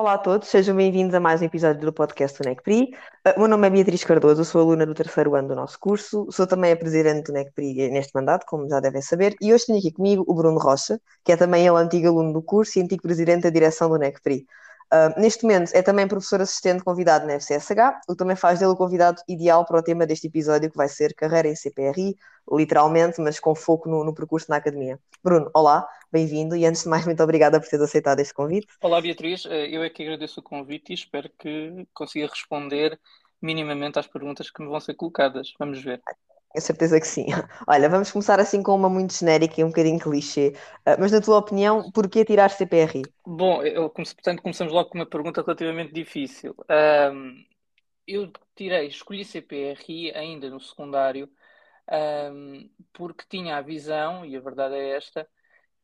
Olá 0.00 0.14
a 0.14 0.18
todos, 0.18 0.48
sejam 0.48 0.74
bem-vindos 0.74 1.14
a 1.14 1.20
mais 1.20 1.42
um 1.42 1.44
episódio 1.44 1.82
do 1.82 1.92
podcast 1.92 2.42
do 2.42 2.48
NECPRI. 2.48 2.92
O 3.36 3.40
meu 3.40 3.48
nome 3.48 3.66
é 3.66 3.70
Beatriz 3.70 4.02
Cardoso, 4.02 4.46
sou 4.46 4.62
aluna 4.62 4.86
do 4.86 4.94
terceiro 4.94 5.34
ano 5.34 5.48
do 5.48 5.54
nosso 5.54 5.78
curso, 5.78 6.26
sou 6.30 6.46
também 6.46 6.72
a 6.72 6.76
presidente 6.76 7.26
do 7.26 7.34
NECPRI 7.34 7.90
neste 7.90 8.14
mandato, 8.14 8.46
como 8.46 8.66
já 8.66 8.80
devem 8.80 9.02
saber, 9.02 9.36
e 9.42 9.52
hoje 9.52 9.66
tenho 9.66 9.78
aqui 9.78 9.92
comigo 9.92 10.24
o 10.26 10.34
Bruno 10.34 10.58
Rocha, 10.58 10.98
que 11.22 11.32
é 11.32 11.36
também 11.36 11.66
ele 11.66 11.76
antigo 11.76 12.08
aluno 12.08 12.32
do 12.32 12.40
curso 12.40 12.78
e 12.78 12.82
antigo 12.82 13.02
presidente 13.02 13.42
da 13.42 13.50
direção 13.50 13.90
do 13.90 13.98
NECPRI. 13.98 14.46
Uh, 14.92 15.20
neste 15.20 15.44
momento 15.44 15.70
é 15.72 15.82
também 15.82 16.08
professor 16.08 16.40
assistente 16.40 16.82
convidado 16.82 17.24
na 17.24 17.34
FCSH, 17.34 18.00
o 18.08 18.12
que 18.12 18.18
também 18.18 18.34
faz 18.34 18.58
dele 18.58 18.72
o 18.72 18.76
convidado 18.76 19.22
ideal 19.28 19.64
para 19.64 19.78
o 19.78 19.82
tema 19.82 20.04
deste 20.04 20.26
episódio, 20.26 20.68
que 20.68 20.76
vai 20.76 20.88
ser 20.88 21.14
carreira 21.14 21.46
em 21.46 21.54
CPRI, 21.54 22.16
literalmente, 22.50 23.20
mas 23.20 23.38
com 23.38 23.54
foco 23.54 23.88
no, 23.88 24.02
no 24.02 24.12
percurso 24.12 24.50
na 24.50 24.56
academia. 24.56 24.98
Bruno, 25.22 25.48
olá, 25.54 25.86
bem-vindo 26.10 26.56
e 26.56 26.66
antes 26.66 26.82
de 26.82 26.88
mais, 26.88 27.06
muito 27.06 27.22
obrigada 27.22 27.60
por 27.60 27.68
teres 27.68 27.84
aceitado 27.84 28.18
este 28.18 28.34
convite. 28.34 28.66
Olá, 28.82 29.00
Beatriz, 29.00 29.46
eh, 29.46 29.68
eu 29.70 29.84
é 29.84 29.90
que 29.90 30.02
agradeço 30.02 30.40
o 30.40 30.42
convite 30.42 30.90
e 30.90 30.94
espero 30.94 31.30
que 31.38 31.86
consiga 31.94 32.26
responder 32.26 32.98
minimamente 33.40 33.98
às 33.98 34.08
perguntas 34.08 34.50
que 34.50 34.60
me 34.60 34.68
vão 34.68 34.80
ser 34.80 34.94
colocadas. 34.94 35.52
Vamos 35.58 35.80
ver. 35.82 36.00
Tenho 36.52 36.64
certeza 36.64 37.00
que 37.00 37.06
sim. 37.06 37.26
Olha, 37.66 37.88
vamos 37.88 38.10
começar 38.10 38.40
assim 38.40 38.62
com 38.62 38.74
uma 38.74 38.88
muito 38.88 39.14
genérica 39.14 39.60
e 39.60 39.64
um 39.64 39.68
bocadinho 39.68 39.98
clichê. 39.98 40.54
Uh, 40.86 40.96
mas 40.98 41.12
na 41.12 41.20
tua 41.20 41.38
opinião, 41.38 41.90
porquê 41.92 42.24
tirar 42.24 42.50
CPRI? 42.50 43.02
Bom, 43.24 43.62
eu, 43.62 43.88
portanto, 43.88 44.42
começamos 44.42 44.72
logo 44.72 44.90
com 44.90 44.98
uma 44.98 45.06
pergunta 45.06 45.42
relativamente 45.42 45.92
difícil. 45.92 46.54
Um, 47.12 47.44
eu 48.06 48.32
tirei, 48.56 48.88
escolhi 48.88 49.24
CPRI 49.24 50.12
ainda 50.12 50.50
no 50.50 50.58
secundário, 50.58 51.30
um, 52.32 52.68
porque 52.92 53.24
tinha 53.28 53.56
a 53.56 53.62
visão, 53.62 54.24
e 54.26 54.36
a 54.36 54.40
verdade 54.40 54.74
é 54.74 54.96
esta, 54.96 55.28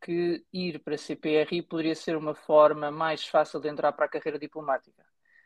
que 0.03 0.45
ir 0.53 0.81
para 0.81 0.99
CPRI 0.99 1.63
poderia 1.63 1.95
ser 1.95 2.17
uma 2.17 2.35
forma 2.35 2.91
mais 2.91 3.25
fácil 3.25 3.61
de 3.61 3.69
entrar 3.69 3.93
para 3.93 4.07
a 4.07 4.09
carreira 4.09 4.39
diplomática. 4.39 5.05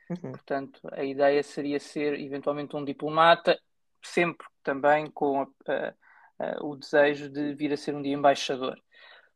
Uhum. 0.08 0.32
Portanto, 0.32 0.80
a 0.92 1.04
ideia 1.04 1.42
seria 1.42 1.78
ser 1.78 2.18
eventualmente 2.18 2.74
um 2.74 2.84
diplomata 2.84 3.60
sempre 4.02 4.46
também 4.62 5.10
com 5.10 5.42
a, 5.42 5.46
a, 5.68 5.94
a, 6.38 6.64
o 6.64 6.76
desejo 6.76 7.28
de 7.28 7.54
vir 7.54 7.72
a 7.72 7.76
ser 7.76 7.94
um 7.94 8.02
dia 8.02 8.14
embaixador. 8.14 8.80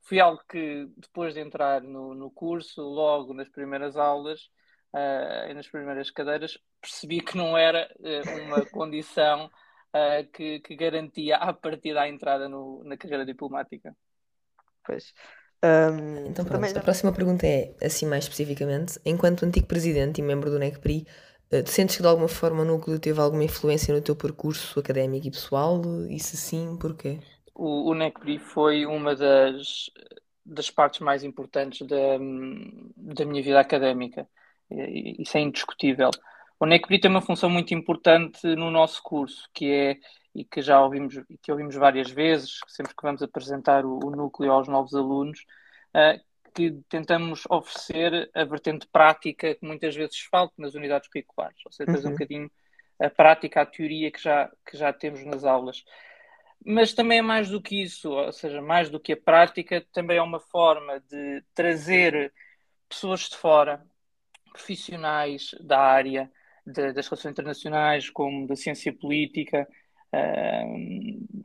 Foi 0.03 0.21
algo 0.21 0.43
que, 0.49 0.87
depois 0.97 1.35
de 1.35 1.41
entrar 1.41 1.81
no, 1.83 2.15
no 2.15 2.31
curso, 2.31 2.83
logo 2.83 3.33
nas 3.33 3.49
primeiras 3.49 3.97
aulas 3.97 4.51
uh, 4.93 5.51
e 5.51 5.55
nas 5.55 5.67
primeiras 5.67 6.11
cadeiras, 6.11 6.59
percebi 6.81 7.21
que 7.21 7.37
não 7.37 7.57
era 7.57 7.91
uh, 7.99 8.43
uma 8.45 8.67
condição 8.67 9.47
uh, 9.47 10.31
que, 10.33 10.61
que, 10.61 10.77
garantia 10.77 11.37
a 11.37 11.53
partir 11.55 11.95
da 11.95 12.07
entrada 12.07 12.49
no, 12.49 12.85
na 12.85 12.97
carreira 12.97 13.25
diplomática. 13.25 13.97
Pois. 14.85 15.15
Um, 15.65 16.27
então 16.27 16.45
pronto, 16.45 16.61
também... 16.61 16.77
a 16.77 16.83
próxima 16.83 17.11
pergunta 17.11 17.47
é, 17.47 17.75
assim 17.83 18.05
mais 18.07 18.25
especificamente, 18.25 19.01
enquanto 19.07 19.47
antigo 19.47 19.67
presidente 19.67 20.21
e 20.21 20.23
membro 20.23 20.51
do 20.51 20.59
NECPRI, 20.59 21.07
sentes 21.67 21.97
que 21.97 22.03
de 22.03 22.09
alguma 22.09 22.29
forma 22.29 22.63
o 22.63 22.65
núcleo 22.65 22.99
teve 22.99 23.21
alguma 23.21 23.45
influência 23.45 23.95
no 23.95 24.03
teu 24.03 24.17
percurso 24.17 24.79
académico 24.81 25.27
e 25.27 25.31
pessoal? 25.31 25.81
E 26.09 26.19
se 26.19 26.37
sim, 26.37 26.77
porquê? 26.81 27.19
O, 27.55 27.91
o 27.91 27.95
NECPRI 27.95 28.39
foi 28.39 28.87
uma 28.87 29.15
das, 29.15 29.91
das 30.45 30.71
partes 30.71 31.01
mais 31.01 31.23
importantes 31.23 31.87
da, 31.87 32.19
da 32.97 33.25
minha 33.25 33.43
vida 33.43 33.61
académica. 33.61 34.29
Isso 34.71 35.37
é 35.37 35.41
indiscutível. 35.41 36.11
O 36.59 36.67
NECPRI 36.67 37.01
tem 37.01 37.11
uma 37.11 37.21
função 37.21 37.51
muito 37.51 37.75
importante 37.75 38.47
no 38.57 38.71
nosso 38.71 39.03
curso, 39.03 39.49
que 39.53 39.71
é, 39.71 39.99
e 40.35 40.45
que 40.45 40.63
já 40.63 40.83
ouvimos, 40.83 41.15
que 41.43 41.53
ouvimos 41.53 41.75
várias 41.77 42.11
vezes, 42.11 42.59
sempre 42.69 42.95
que 42.95 43.03
vamos 43.03 43.23
apresentar 43.23 43.85
o, 43.85 43.99
o 44.05 44.11
núcleo 44.11 44.51
aos 44.51 44.67
novos 44.67 44.95
alunos, 44.95 45.45
uh, 45.95 46.21
que 46.55 46.71
tentamos 46.89 47.43
oferecer 47.51 48.31
a 48.33 48.45
vertente 48.45 48.87
prática 48.87 49.55
que 49.55 49.67
muitas 49.67 49.95
vezes 49.95 50.21
falta 50.31 50.55
nas 50.57 50.75
unidades 50.75 51.09
curriculares, 51.09 51.59
ou 51.67 51.73
seja, 51.73 51.91
uhum. 51.91 52.09
um 52.09 52.11
bocadinho 52.13 52.51
a 53.01 53.11
prática, 53.11 53.61
a 53.61 53.67
teoria 53.67 54.11
que 54.11 54.23
já, 54.23 54.51
que 54.65 54.77
já 54.77 54.93
temos 54.93 55.25
nas 55.25 55.45
aulas. 55.45 55.85
Mas 56.65 56.95
também 56.95 57.19
é 57.19 57.23
mais 57.23 57.51
do 57.51 57.61
que 57.61 57.83
isso, 57.83 58.11
ou 58.11 58.33
seja, 58.33 58.63
mais 58.63 58.89
do 58.89 59.01
que 59.01 59.13
a 59.13 59.17
prática, 59.17 59.85
também 59.93 60.17
é 60.17 60.23
uma 60.23 60.41
forma 60.41 61.01
de 61.01 61.43
trazer 61.55 62.33
pessoas 62.89 63.29
de 63.29 63.37
fora, 63.37 63.85
profissionais 64.53 65.51
da 65.61 65.81
área 65.81 66.31
de, 66.65 66.93
das 66.93 67.09
relações 67.09 67.33
internacionais, 67.33 68.09
como 68.09 68.47
da 68.47 68.57
ciência 68.57 68.93
política, 68.93 69.69
uh, 70.15 71.45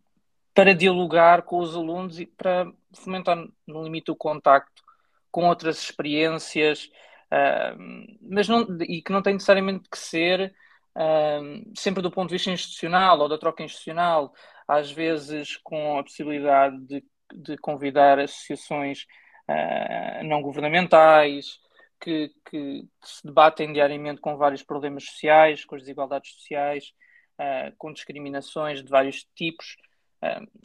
para 0.53 0.73
dialogar 0.73 1.41
com 1.41 1.59
os 1.59 1.75
alunos 1.75 2.19
e 2.19 2.25
para 2.25 2.71
fomentar, 2.93 3.37
no 3.67 3.83
limite, 3.83 4.11
o 4.11 4.15
contacto 4.15 4.83
com 5.31 5.47
outras 5.47 5.81
experiências, 5.81 6.85
uh, 7.31 7.77
mas 8.21 8.47
não, 8.47 8.65
e 8.81 9.01
que 9.01 9.11
não 9.11 9.21
tem 9.21 9.33
necessariamente 9.33 9.89
que 9.89 9.97
ser 9.97 10.53
uh, 10.95 11.71
sempre 11.77 12.01
do 12.01 12.11
ponto 12.11 12.29
de 12.29 12.35
vista 12.35 12.51
institucional 12.51 13.19
ou 13.19 13.29
da 13.29 13.37
troca 13.37 13.63
institucional, 13.63 14.33
às 14.67 14.91
vezes 14.91 15.57
com 15.57 15.97
a 15.97 16.03
possibilidade 16.03 16.79
de, 16.81 17.03
de 17.33 17.57
convidar 17.57 18.19
associações 18.19 19.05
uh, 19.49 20.23
não 20.23 20.41
governamentais 20.41 21.59
que, 22.01 22.31
que, 22.49 22.87
se 23.03 23.25
debatem 23.25 23.73
diariamente 23.73 24.21
com 24.21 24.37
vários 24.37 24.63
problemas 24.63 25.03
sociais, 25.03 25.65
com 25.65 25.75
as 25.75 25.81
desigualdades 25.81 26.33
sociais, 26.33 26.93
com 27.77 27.93
discriminações 27.93 28.83
de 28.83 28.89
vários 28.89 29.25
tipos. 29.35 29.77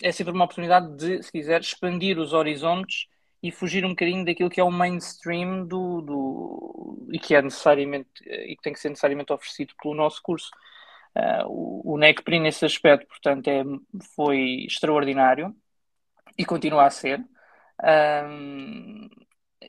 é 0.03 0.11
sempre 0.13 0.33
uma 0.33 0.45
oportunidade 0.45 0.97
de, 0.97 1.23
se 1.23 1.31
quiser, 1.31 1.61
expandir 1.61 2.19
os 2.19 2.33
horizontes 2.33 3.07
e 3.45 3.51
fugir 3.51 3.85
um 3.85 3.91
bocadinho 3.91 4.25
daquilo 4.25 4.49
que 4.49 4.59
é 4.59 4.65
o 4.65 4.73
mainstream 4.73 5.67
do, 5.67 6.01
do 6.01 7.09
e 7.13 7.19
que 7.19 7.35
é 7.35 7.43
necessariamente 7.43 8.09
e 8.27 8.57
que 8.57 8.63
tem 8.63 8.73
que 8.73 8.81
ser 8.81 8.89
necessariamente 8.89 9.35
oferecido 9.35 9.75
pelo 9.83 9.95
nosso 9.95 10.23
curso. 10.23 10.51
Uh, 11.15 11.47
o, 11.47 11.93
o 11.93 11.99
NECPRI 11.99 12.41
nesse 12.41 12.65
aspecto, 12.65 13.07
portanto, 13.07 13.47
é, 13.49 13.63
foi 14.17 14.65
extraordinário 14.67 15.55
e 16.39 16.45
continua 16.47 16.87
a 16.87 16.91
ser. 16.91 17.23
Um, 17.83 19.11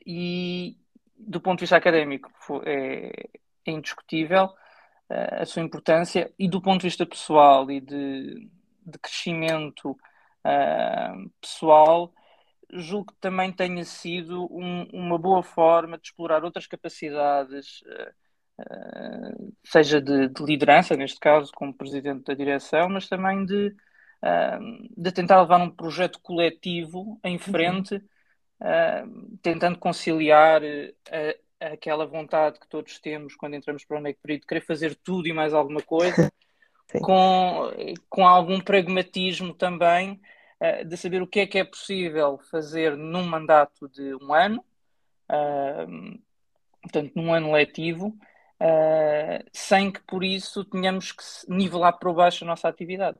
e 0.06 0.78
do 1.14 1.38
ponto 1.38 1.58
de 1.58 1.64
vista 1.64 1.76
académico 1.76 2.30
foi, 2.40 2.62
é, 2.64 3.10
é 3.66 3.70
indiscutível 3.70 4.46
uh, 5.10 5.42
a 5.42 5.44
sua 5.44 5.60
importância 5.60 6.32
e 6.38 6.48
do 6.48 6.62
ponto 6.62 6.80
de 6.80 6.86
vista 6.86 7.04
pessoal 7.04 7.70
e 7.70 7.78
de, 7.78 8.48
de 8.86 8.98
crescimento 8.98 9.90
uh, 9.90 11.30
pessoal 11.42 12.10
julgo 12.72 13.12
que 13.12 13.20
também 13.20 13.52
tenha 13.52 13.84
sido 13.84 14.46
um, 14.50 14.88
uma 14.92 15.18
boa 15.18 15.42
forma 15.42 15.96
de 15.98 16.08
explorar 16.08 16.44
outras 16.44 16.66
capacidades, 16.66 17.82
uh, 18.60 19.54
seja 19.64 20.00
de, 20.00 20.28
de, 20.28 20.44
liderança, 20.44 20.96
neste 20.96 21.20
caso, 21.20 21.52
como 21.54 21.74
presidente 21.74 22.24
da 22.24 22.34
direção, 22.34 22.88
mas 22.88 23.08
também 23.08 23.44
de, 23.44 23.68
uh, 23.68 24.88
de 24.96 25.12
tentar 25.12 25.40
levar 25.40 25.60
um 25.60 25.70
projeto 25.70 26.20
coletivo 26.20 27.18
em 27.22 27.34
uhum. 27.34 27.38
frente, 27.38 28.02
tentando 29.42 29.78
conciliar 29.78 30.62
a, 31.60 31.66
aquela 31.72 32.06
vontade 32.06 32.58
que 32.58 32.66
todos 32.66 32.98
temos 32.98 33.36
quando 33.36 33.54
entramos 33.54 33.84
para 33.84 33.98
o 33.98 34.00
NEC 34.00 34.18
Período 34.22 34.40
de 34.40 34.46
querer 34.46 34.62
fazer 34.62 34.94
tudo 34.94 35.28
e 35.28 35.32
mais 35.32 35.52
alguma 35.52 35.82
coisa. 35.82 36.32
com, 37.02 37.70
com 38.08 38.26
algum 38.26 38.60
pragmatismo 38.60 39.52
também 39.52 40.20
de 40.86 40.96
saber 40.96 41.22
o 41.22 41.26
que 41.26 41.40
é 41.40 41.46
que 41.46 41.58
é 41.58 41.64
possível 41.64 42.38
fazer 42.50 42.96
num 42.96 43.24
mandato 43.24 43.88
de 43.88 44.14
um 44.14 44.32
ano, 44.32 44.64
uh, 45.30 46.18
portanto, 46.80 47.12
num 47.14 47.32
ano 47.32 47.52
letivo, 47.52 48.08
uh, 48.60 49.44
sem 49.52 49.92
que 49.92 50.00
por 50.02 50.24
isso 50.24 50.64
tenhamos 50.64 51.12
que 51.12 51.22
nivelar 51.48 51.98
para 51.98 52.12
baixo 52.12 52.44
a 52.44 52.46
nossa 52.46 52.68
atividade. 52.68 53.18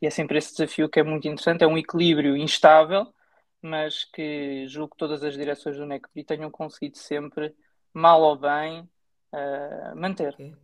e 0.00 0.06
é 0.06 0.10
sempre 0.10 0.38
esse 0.38 0.52
desafio 0.52 0.88
que 0.88 1.00
é 1.00 1.02
muito 1.02 1.26
interessante, 1.26 1.64
é 1.64 1.66
um 1.66 1.78
equilíbrio 1.78 2.36
instável, 2.36 3.12
mas 3.60 4.04
que 4.04 4.66
julgo 4.68 4.92
que 4.92 4.98
todas 4.98 5.22
as 5.24 5.34
direções 5.34 5.76
do 5.76 5.86
NECPRI 5.86 6.24
tenham 6.24 6.50
conseguido 6.50 6.98
sempre, 6.98 7.54
mal 7.92 8.22
ou 8.22 8.36
bem, 8.36 8.88
manter. 9.96 10.34
Okay. 10.34 10.63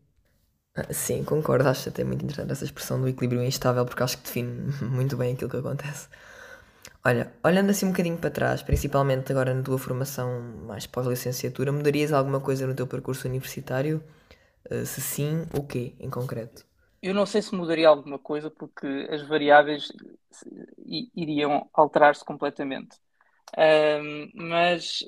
Ah, 0.74 0.92
sim, 0.92 1.24
concordo. 1.24 1.68
Acho 1.68 1.88
até 1.88 2.04
muito 2.04 2.24
interessante 2.24 2.52
essa 2.52 2.64
expressão 2.64 3.00
do 3.00 3.08
equilíbrio 3.08 3.42
instável, 3.42 3.84
porque 3.84 4.02
acho 4.02 4.18
que 4.18 4.24
define 4.24 4.72
muito 4.82 5.16
bem 5.16 5.34
aquilo 5.34 5.50
que 5.50 5.56
acontece. 5.56 6.08
Olha, 7.04 7.32
olhando 7.44 7.70
assim 7.70 7.86
um 7.86 7.90
bocadinho 7.90 8.18
para 8.18 8.30
trás, 8.30 8.62
principalmente 8.62 9.32
agora 9.32 9.54
na 9.54 9.62
tua 9.62 9.78
formação 9.78 10.40
mais 10.66 10.86
pós-licenciatura, 10.86 11.72
mudarias 11.72 12.12
alguma 12.12 12.40
coisa 12.40 12.66
no 12.66 12.74
teu 12.74 12.86
percurso 12.86 13.28
universitário? 13.28 14.02
Uh, 14.70 14.86
se 14.86 15.00
sim, 15.00 15.46
o 15.54 15.64
quê 15.64 15.94
em 16.00 16.10
concreto? 16.10 16.64
Eu 17.02 17.14
não 17.14 17.24
sei 17.26 17.40
se 17.42 17.54
mudaria 17.54 17.88
alguma 17.88 18.18
coisa, 18.18 18.50
porque 18.50 18.86
as 19.10 19.22
variáveis 19.26 19.88
iriam 21.16 21.68
alterar-se 21.72 22.24
completamente. 22.24 22.96
mas 24.34 25.04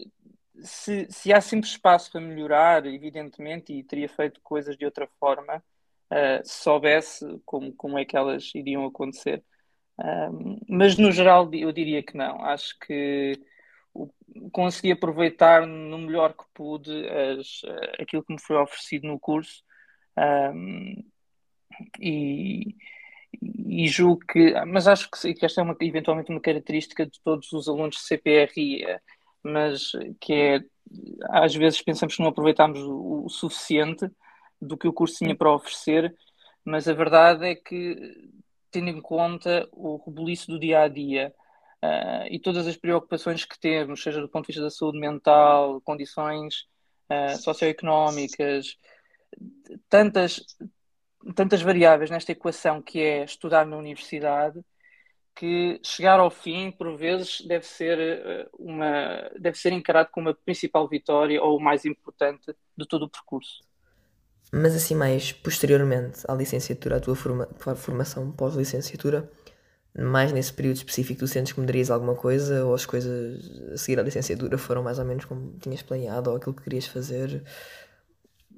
se, 0.63 1.07
se 1.11 1.33
há 1.33 1.41
sempre 1.41 1.69
espaço 1.69 2.13
para 2.13 2.21
melhorar, 2.21 2.87
evidentemente, 2.87 3.73
e 3.73 3.83
teria 3.85 4.09
feito 4.09 4.41
coisas 4.43 4.77
de 4.77 4.85
outra 4.85 5.07
forma, 5.19 5.63
uh, 6.11 6.45
se 6.45 6.63
soubesse 6.63 7.41
como, 7.45 7.73
como 7.75 7.99
é 7.99 8.05
que 8.05 8.17
elas 8.17 8.51
iriam 8.55 8.85
acontecer. 8.87 9.43
mas 10.69 10.97
no 10.97 11.13
geral 11.13 11.49
eu 11.55 11.73
diria 11.73 12.03
que 12.03 12.17
não. 12.17 12.43
Acho 12.45 12.79
que 12.81 13.41
o, 13.95 14.09
consegui 14.53 14.93
aproveitar 14.93 15.67
no 15.67 15.99
melhor 15.99 16.35
que 16.35 16.45
pude 16.55 16.91
as, 17.09 17.63
aquilo 18.01 18.25
que 18.25 18.33
me 18.33 18.41
foi 18.41 18.57
oferecido 18.57 19.07
no 19.07 19.19
curso 19.19 19.63
e, 22.01 22.75
e 23.41 23.89
julgo 23.89 24.21
que, 24.27 24.53
mas 24.67 24.87
acho 24.87 25.09
que, 25.11 25.35
que 25.35 25.47
esta 25.47 25.61
é 25.61 25.65
uma, 25.65 25.77
eventualmente 25.81 26.31
uma 26.31 26.41
característica 26.41 27.07
de 27.07 27.21
todos 27.23 27.53
os 27.53 27.69
alunos 27.69 27.97
de 27.97 28.03
CPRI, 28.03 28.85
mas 29.43 29.93
que 30.21 30.33
é, 30.33 30.65
às 31.31 31.55
vezes 31.55 31.83
pensamos 31.83 32.17
que 32.17 32.23
não 32.23 32.31
aproveitámos 32.31 32.81
o, 32.81 33.25
o 33.25 33.29
suficiente 33.29 34.11
do 34.61 34.77
que 34.77 34.87
o 34.87 34.93
curso 34.93 35.19
tinha 35.19 35.35
para 35.35 35.53
oferecer, 35.53 36.15
mas 36.65 36.87
a 36.87 36.93
verdade 36.93 37.47
é 37.47 37.55
que, 37.55 38.31
tendo 38.71 38.89
em 38.89 39.01
conta 39.01 39.69
o 39.73 39.97
rebuliço 39.97 40.47
do 40.47 40.59
dia 40.59 40.83
a 40.83 40.89
dia, 40.89 41.35
uh, 41.83 42.27
e 42.31 42.39
todas 42.39 42.67
as 42.67 42.77
preocupações 42.77 43.45
que 43.45 43.59
temos, 43.59 44.03
seja 44.03 44.21
do 44.21 44.29
ponto 44.29 44.47
de 44.47 44.53
vista 44.53 44.63
da 44.63 44.71
saúde 44.71 44.99
mental, 44.99 45.81
condições 45.81 46.67
uh, 47.11 47.37
socioeconómicas, 47.37 48.77
tantas, 49.89 50.45
tantas 51.35 51.63
variáveis 51.63 52.11
nesta 52.11 52.33
equação 52.33 52.81
que 52.81 53.01
é 53.01 53.25
estudar 53.25 53.67
na 53.67 53.77
universidade, 53.77 54.61
que 55.35 55.81
chegar 55.85 56.21
ao 56.21 56.31
fim, 56.31 56.71
por 56.73 56.97
vezes, 56.97 57.41
deve 57.43 57.67
ser, 57.67 57.99
ah, 58.27 58.51
uma, 58.59 59.31
deve 59.39 59.59
ser 59.59 59.73
encarado 59.73 60.11
como 60.13 60.29
a 60.31 60.35
principal 60.35 60.89
vitória 60.89 61.43
ou 61.43 61.59
o 61.59 61.61
mais 61.63 61.85
importante 61.85 62.55
de 62.77 62.87
todo 62.87 63.05
o 63.05 63.11
percurso. 63.11 63.61
Mas 64.53 64.75
assim, 64.75 64.95
mais 64.95 65.33
posteriormente 65.33 66.21
à 66.29 66.35
licenciatura, 66.35 66.97
à 66.97 67.01
tua 67.01 67.17
forma, 67.17 67.49
formação 67.75 68.31
pós-licenciatura, 68.33 69.31
mais 69.99 70.33
nesse 70.33 70.53
período 70.53 70.77
específico, 70.77 71.21
tu 71.21 71.27
sentes 71.27 71.53
que 71.53 71.61
mudarias 71.61 71.91
alguma 71.91 72.15
coisa 72.15 72.65
ou 72.65 72.75
as 72.75 72.85
coisas 72.85 73.41
a 73.73 73.77
seguir 73.77 73.99
à 73.99 74.03
licenciatura 74.03 74.59
foram 74.59 74.83
mais 74.83 74.99
ou 74.99 75.05
menos 75.05 75.25
como 75.25 75.59
tinhas 75.59 75.83
planeado 75.83 76.31
ou 76.31 76.37
aquilo 76.37 76.55
que 76.55 76.65
querias 76.65 76.87
fazer? 76.87 77.43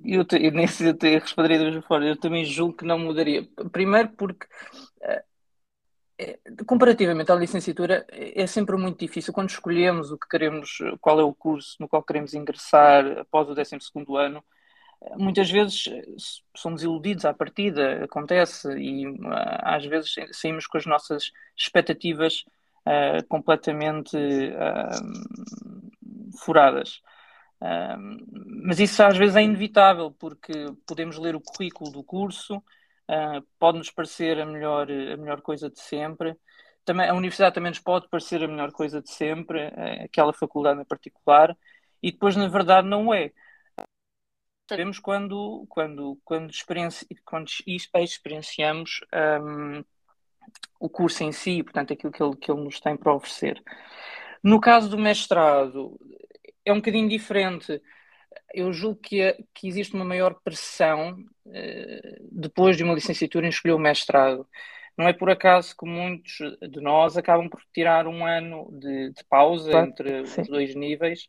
Eu, 0.05 0.25
te, 0.25 0.37
eu 0.37 0.53
eu 0.53 0.94
te 0.99 1.19
responderia 1.19 1.59
da 1.59 1.65
mesma 1.65 1.82
forma. 1.82 2.06
Eu 2.06 2.17
também 2.17 2.44
julgo 2.44 2.77
que 2.77 2.85
não 2.85 2.99
mudaria. 2.99 3.49
Primeiro 3.73 4.11
porque, 4.11 4.47
eh, 5.03 5.25
comparativamente 6.67 7.33
à 7.33 7.35
licenciatura, 7.35 8.07
é 8.11 8.47
sempre 8.47 8.77
muito 8.77 8.99
difícil 8.99 9.33
quando 9.33 9.51
escolhemos 9.51 10.11
o 10.11 10.19
que 10.19 10.29
queremos, 10.29 10.79
qual 11.01 11.19
é 11.21 11.23
o 11.25 11.35
curso 11.35 11.77
no 11.81 11.89
qual 11.89 12.03
queremos 12.03 12.35
ingressar 12.35 13.19
após 13.19 13.49
o 13.49 13.55
12 13.55 13.77
ano 14.19 14.45
muitas 15.17 15.51
vezes 15.51 15.87
eh, 15.89 16.03
somos 16.57 16.83
iludidos 16.83 17.25
à 17.25 17.35
partida, 17.35 18.05
acontece, 18.05 18.69
e 18.79 19.07
uh, 19.07 19.15
às 19.63 19.85
vezes 19.85 20.15
saímos 20.33 20.67
com 20.67 20.79
as 20.79 20.87
nossas 20.87 21.31
expectativas 21.57 22.45
uh, 22.87 23.27
completamente 23.29 24.17
uh, 24.17 24.91
furadas. 26.39 27.01
mas 28.63 28.79
isso 28.81 29.03
às 29.03 29.17
vezes 29.17 29.37
é 29.37 29.43
inevitável, 29.43 30.11
porque 30.11 30.53
podemos 30.87 31.19
ler 31.19 31.35
o 31.35 31.41
currículo 31.41 31.91
do 31.91 32.03
curso, 32.03 32.63
pode-nos 33.59 33.91
parecer 33.91 34.41
a 34.41 34.47
melhor, 34.47 34.91
a 34.91 35.17
melhor 35.17 35.41
coisa 35.41 35.71
de 35.71 35.81
sempre. 35.81 36.37
Também, 36.85 37.09
a 37.09 37.15
universidade 37.15 37.55
também 37.55 37.71
nos 37.71 37.81
pode 37.81 38.09
parecer 38.09 38.43
a 38.43 38.49
melhor 38.49 38.71
coisa 38.73 39.01
de 39.01 39.11
sempre, 39.11 39.73
aquela 40.05 40.33
faculdade 40.33 40.81
em 40.81 40.85
particular, 40.85 41.56
e 42.03 42.12
depois, 42.12 42.37
na 42.37 42.47
verdade, 42.49 42.87
não 42.87 43.12
é 43.12 43.33
sabemos 44.69 44.99
quando, 44.99 45.67
quando, 45.69 46.19
quando, 46.25 46.51
experienci, 46.51 47.06
quando 47.25 47.49
experienciamos 47.97 49.01
um, 49.43 49.85
o 50.81 50.89
curso 50.89 51.23
em 51.23 51.33
si, 51.33 51.62
portanto, 51.62 51.93
aquilo 51.93 52.12
que 52.12 52.23
ele, 52.23 52.37
que 52.37 52.51
ele 52.51 52.62
nos 52.62 52.81
tem 52.81 52.97
para 52.97 53.15
oferecer. 53.15 53.62
No 54.43 54.61
caso 54.61 54.89
do 54.89 54.99
mestrado, 54.99 55.99
é 56.65 56.73
um 56.73 56.77
bocadinho 56.77 57.09
diferente. 57.09 57.81
Eu 58.53 58.73
julgo 58.73 59.01
que, 59.01 59.37
que 59.55 59.69
existe 59.69 59.95
uma 59.95 60.05
maior 60.05 60.35
pressão 60.43 61.13
uh, 61.47 62.29
depois 62.31 62.77
de 62.77 62.85
uma 62.85 62.95
licenciatura 62.95 63.47
em 63.47 63.51
escolher 63.51 63.75
o 63.75 63.79
mestrado. 63.79 64.47
Não 64.97 65.09
é 65.09 65.13
por 65.13 65.29
acaso 65.29 65.77
que 65.77 65.85
muitos 65.85 66.39
de 66.71 66.81
nós 66.81 67.17
acabam 67.17 67.49
por 67.49 67.61
tirar 67.73 68.07
um 68.07 68.25
ano 68.25 68.69
de, 68.79 69.11
de 69.11 69.25
pausa 69.25 69.71
claro, 69.71 69.89
entre 69.89 70.27
sim. 70.27 70.43
os 70.43 70.49
dois 70.49 70.75
níveis, 70.75 71.29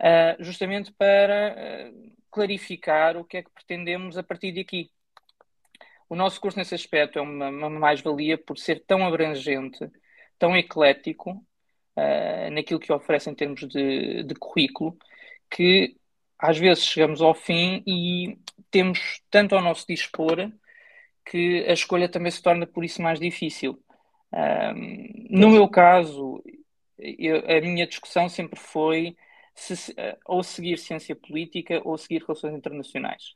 uh, 0.00 0.42
justamente 0.42 0.92
para 0.92 1.56
uh, 1.90 2.12
clarificar 2.30 3.16
o 3.16 3.24
que 3.24 3.38
é 3.38 3.42
que 3.42 3.50
pretendemos 3.50 4.18
a 4.18 4.22
partir 4.22 4.52
de 4.52 4.60
aqui. 4.60 4.90
O 6.10 6.16
nosso 6.16 6.40
curso, 6.40 6.58
nesse 6.58 6.74
aspecto, 6.74 7.18
é 7.18 7.22
uma, 7.22 7.48
uma 7.48 7.70
mais-valia 7.70 8.36
por 8.36 8.58
ser 8.58 8.84
tão 8.86 9.06
abrangente, 9.06 9.90
tão 10.38 10.56
eclético 10.56 11.30
uh, 11.30 12.50
naquilo 12.52 12.80
que 12.80 12.92
oferece 12.92 13.30
em 13.30 13.34
termos 13.34 13.66
de, 13.66 14.24
de 14.24 14.34
currículo, 14.34 14.98
que 15.50 15.96
às 16.40 16.58
vezes 16.58 16.84
chegamos 16.84 17.20
ao 17.20 17.34
fim 17.34 17.82
e 17.86 18.38
temos 18.70 19.22
tanto 19.30 19.54
ao 19.54 19.62
nosso 19.62 19.86
dispor 19.86 20.50
que 21.24 21.64
a 21.68 21.72
escolha 21.72 22.08
também 22.08 22.30
se 22.30 22.42
torna 22.42 22.66
por 22.66 22.84
isso 22.84 23.02
mais 23.02 23.20
difícil. 23.20 23.80
Um, 24.32 25.26
no 25.30 25.50
meu 25.50 25.68
caso, 25.68 26.42
eu, 26.98 27.38
a 27.38 27.60
minha 27.60 27.86
discussão 27.86 28.28
sempre 28.28 28.58
foi 28.58 29.16
se, 29.54 29.92
uh, 29.92 30.16
ou 30.24 30.42
seguir 30.42 30.78
ciência 30.78 31.14
política 31.14 31.80
ou 31.84 31.98
seguir 31.98 32.22
relações 32.22 32.54
internacionais. 32.54 33.34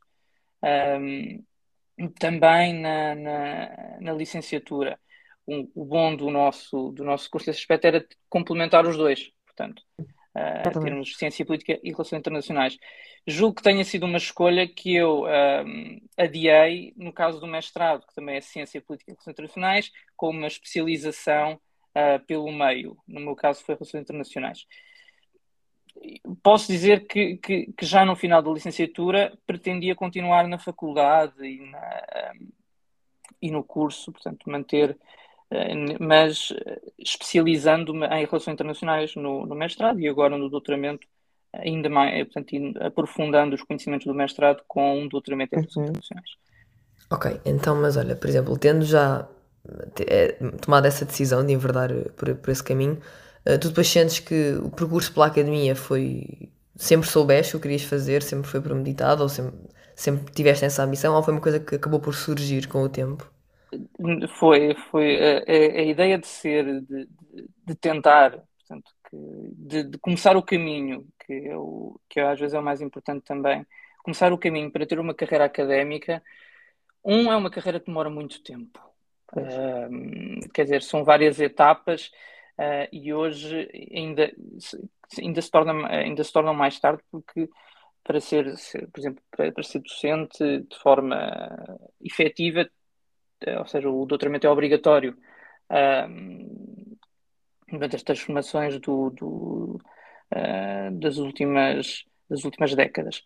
Um, 0.62 1.44
também 2.18 2.72
na, 2.74 3.14
na, 3.14 3.98
na 4.00 4.12
licenciatura, 4.12 4.98
um, 5.46 5.70
o 5.74 5.84
bom 5.84 6.16
do 6.16 6.30
nosso, 6.30 6.90
do 6.92 7.04
nosso 7.04 7.30
curso 7.30 7.46
desse 7.46 7.60
aspecto 7.60 7.86
era 7.86 8.06
complementar 8.28 8.86
os 8.86 8.96
dois, 8.96 9.30
portanto, 9.44 9.82
uh, 10.36 10.82
termos 10.82 11.16
ciência 11.16 11.44
política 11.44 11.78
e 11.82 11.90
relações 11.90 12.20
internacionais. 12.20 12.78
Julgo 13.26 13.56
que 13.56 13.62
tenha 13.62 13.84
sido 13.84 14.04
uma 14.04 14.18
escolha 14.18 14.66
que 14.68 14.94
eu 14.94 15.24
um, 15.24 16.00
adiei 16.16 16.92
no 16.96 17.12
caso 17.12 17.40
do 17.40 17.46
mestrado, 17.46 18.06
que 18.06 18.14
também 18.14 18.36
é 18.36 18.40
ciência 18.40 18.80
política 18.80 19.10
e 19.10 19.14
relações 19.14 19.32
internacionais, 19.32 19.92
com 20.16 20.30
uma 20.30 20.46
especialização 20.46 21.54
uh, 21.54 22.24
pelo 22.26 22.52
meio. 22.52 22.96
No 23.06 23.20
meu 23.20 23.34
caso 23.34 23.64
foi 23.64 23.74
relações 23.74 24.02
internacionais 24.02 24.66
posso 26.42 26.66
dizer 26.66 27.06
que, 27.06 27.36
que, 27.36 27.72
que, 27.72 27.86
já 27.86 28.04
no 28.04 28.16
final 28.16 28.42
da 28.42 28.50
licenciatura 28.50 29.36
pretendia 29.46 29.94
continuar 29.94 30.46
na 30.48 30.58
faculdade 30.58 31.44
e, 31.44 31.70
na, 31.70 32.32
e 33.40 33.50
no 33.50 33.62
curso, 33.62 34.12
portanto, 34.12 34.48
manter, 34.50 34.98
mas 36.00 36.52
especializando-me 36.98 38.06
em 38.06 38.24
relações 38.24 38.54
internacionais 38.54 39.14
no, 39.14 39.46
no, 39.46 39.54
mestrado 39.54 40.00
e 40.00 40.08
agora 40.08 40.36
no 40.36 40.48
doutoramento, 40.48 41.06
ainda 41.52 41.88
mais, 41.88 42.14
eh, 42.14 42.24
portanto, 42.24 42.54
aprofundando 42.80 43.54
os 43.54 43.62
conhecimentos 43.62 44.06
do 44.06 44.14
mestrado 44.14 44.62
com 44.66 45.00
um 45.00 45.08
doutoramento 45.08 45.54
em 45.54 45.60
relações 45.60 45.76
uhum. 45.76 45.90
internacionais. 45.90 46.30
Ok, 47.10 47.40
então, 47.44 47.76
mas 47.76 47.96
olha, 47.96 48.16
por 48.16 48.28
exemplo, 48.28 48.58
tendo 48.58 48.84
já 48.84 49.28
eh, 50.08 50.32
tomado 50.60 50.86
essa 50.86 51.04
decisão 51.04 51.44
de 51.44 51.52
enverdar 51.52 51.90
por, 52.16 52.34
por 52.36 52.50
esse 52.50 52.64
caminho, 52.64 52.98
tu 53.60 53.68
depois 53.68 53.86
sentes 53.88 54.18
que 54.18 54.54
o 54.62 54.70
percurso 54.70 55.12
pela 55.12 55.26
academia 55.26 55.76
foi. 55.76 56.50
Sempre 56.76 57.08
soubeste 57.08 57.54
o 57.54 57.60
que 57.60 57.68
querias 57.68 57.82
fazer, 57.82 58.20
sempre 58.22 58.48
foi 58.50 58.60
premeditado, 58.60 59.22
ou 59.22 59.28
sempre, 59.28 59.54
sempre 59.94 60.32
tiveste 60.32 60.64
essa 60.64 60.82
ambição, 60.82 61.14
ou 61.14 61.22
foi 61.22 61.32
uma 61.32 61.40
coisa 61.40 61.60
que 61.60 61.76
acabou 61.76 62.00
por 62.00 62.14
surgir 62.14 62.66
com 62.66 62.82
o 62.82 62.88
tempo? 62.88 63.32
Foi, 64.38 64.74
foi 64.90 65.16
a, 65.16 65.44
a, 65.46 65.82
ideia 65.82 66.18
de 66.18 66.26
ser, 66.26 66.80
de, 66.82 67.08
de 67.66 67.74
tentar, 67.74 68.42
portanto, 68.58 68.92
que, 69.08 69.16
de, 69.52 69.84
de, 69.84 69.98
começar 69.98 70.36
o 70.36 70.42
caminho, 70.42 71.06
que, 71.24 71.32
eu, 71.32 72.00
que 72.08 72.20
às 72.20 72.38
vezes 72.38 72.54
é 72.54 72.58
o 72.58 72.62
mais 72.62 72.80
importante 72.80 73.24
também, 73.24 73.66
começar 74.02 74.32
o 74.32 74.38
caminho 74.38 74.70
para 74.70 74.86
ter 74.86 74.98
uma 74.98 75.14
carreira 75.14 75.44
académica. 75.44 76.22
Um 77.04 77.32
é 77.32 77.36
uma 77.36 77.50
carreira 77.50 77.80
que 77.80 77.86
demora 77.86 78.10
muito 78.10 78.42
tempo. 78.42 78.78
quer 80.52 80.64
dizer, 80.64 80.82
são 80.82 81.04
várias 81.04 81.40
etapas 81.40 82.10
uh, 82.58 82.88
e 82.92 83.12
hoje 83.12 83.68
ainda, 83.94 84.32
ainda, 85.18 85.42
se 85.42 85.50
torna, 85.50 85.88
ainda 85.88 86.24
se 86.24 86.32
tornam 86.32 86.54
mais 86.54 86.78
tarde 86.78 87.02
porque 87.10 87.48
para 88.04 88.20
ser, 88.20 88.54
por 88.92 89.00
exemplo, 89.00 89.22
para, 89.30 89.62
ser 89.62 89.80
docente 89.80 90.60
de 90.60 90.78
forma 90.78 91.16
efetiva, 92.02 92.68
ou 93.58 93.66
seja, 93.66 93.90
o 93.90 94.06
doutoramento 94.06 94.46
é 94.46 94.50
obrigatório. 94.50 95.16
Um, 95.70 96.96
das 97.88 98.02
transformações 98.02 98.78
do, 98.78 99.10
do 99.10 99.80
uh, 100.32 100.98
das, 101.00 101.16
últimas, 101.16 102.04
das 102.28 102.44
últimas 102.44 102.74
décadas. 102.74 103.22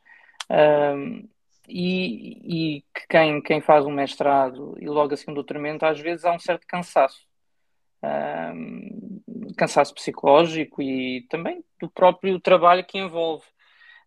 E, 1.68 2.78
e 2.78 2.80
que 2.94 3.06
quem, 3.10 3.42
quem 3.42 3.60
faz 3.60 3.84
um 3.84 3.90
mestrado 3.90 4.74
e 4.80 4.88
logo 4.88 5.12
assim 5.12 5.30
um 5.30 5.34
doutoramento, 5.34 5.84
às 5.84 6.00
vezes 6.00 6.24
há 6.24 6.32
um 6.32 6.38
certo 6.38 6.66
cansaço 6.66 7.28
um, 8.02 9.48
cansaço 9.56 9.94
psicológico 9.94 10.82
e 10.82 11.26
também 11.28 11.64
do 11.80 11.90
próprio 11.90 12.38
trabalho 12.40 12.84
que 12.84 12.98
envolve. 12.98 13.44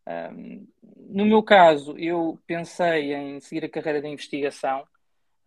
Um, 0.08 0.68
no 1.10 1.25
meu 1.25 1.44
caso, 1.44 1.98
eu 1.98 2.39
pensei 2.48 3.13
em 3.13 3.39
seguir 3.39 3.65
a 3.65 3.70
carreira 3.70 4.01
da 4.01 4.08
investigação 4.08 4.86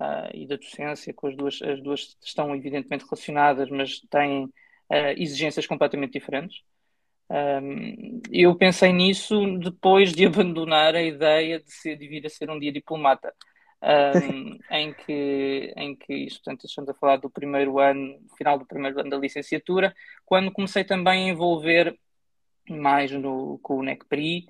uh, 0.01 0.31
e 0.33 0.47
da 0.47 0.57
docência, 0.57 1.13
com 1.13 1.29
as 1.29 1.37
duas, 1.37 1.63
as 1.63 1.83
duas 1.83 2.17
estão 2.23 2.55
evidentemente 2.55 3.05
relacionadas, 3.05 3.71
mas 3.71 4.01
têm 4.11 4.45
uh, 4.45 5.15
exigências 5.17 5.67
completamente 5.67 6.13
diferentes. 6.13 6.63
Um, 7.31 8.21
eu 8.31 8.55
pensei 8.55 8.93
nisso 8.93 9.59
depois 9.59 10.13
de 10.13 10.27
abandonar 10.27 10.95
a 10.95 11.03
ideia 11.03 11.59
de, 11.61 11.73
ser, 11.73 11.97
de 11.97 12.07
vir 12.07 12.27
a 12.27 12.31
ser 12.31 12.51
um 12.51 12.59
dia 12.59 12.73
diplomata, 12.73 13.33
um, 13.83 14.59
em, 14.71 14.93
que, 14.93 15.73
em 15.77 15.97
que 15.97 16.15
isto, 16.15 16.43
portanto, 16.43 16.67
estamos 16.67 16.91
a 16.91 16.95
falar 16.95 17.17
do 17.17 17.31
primeiro 17.31 17.79
ano, 17.79 18.19
final 18.37 18.59
do 18.59 18.67
primeiro 18.67 19.01
ano 19.01 19.11
da 19.11 19.17
licenciatura, 19.17 19.95
quando 20.25 20.53
comecei 20.53 20.85
também 20.85 21.31
a 21.31 21.33
envolver 21.33 21.99
mais 22.69 23.11
no, 23.11 23.59
com 23.63 23.79
o 23.79 23.83
NECPRI 23.83 24.47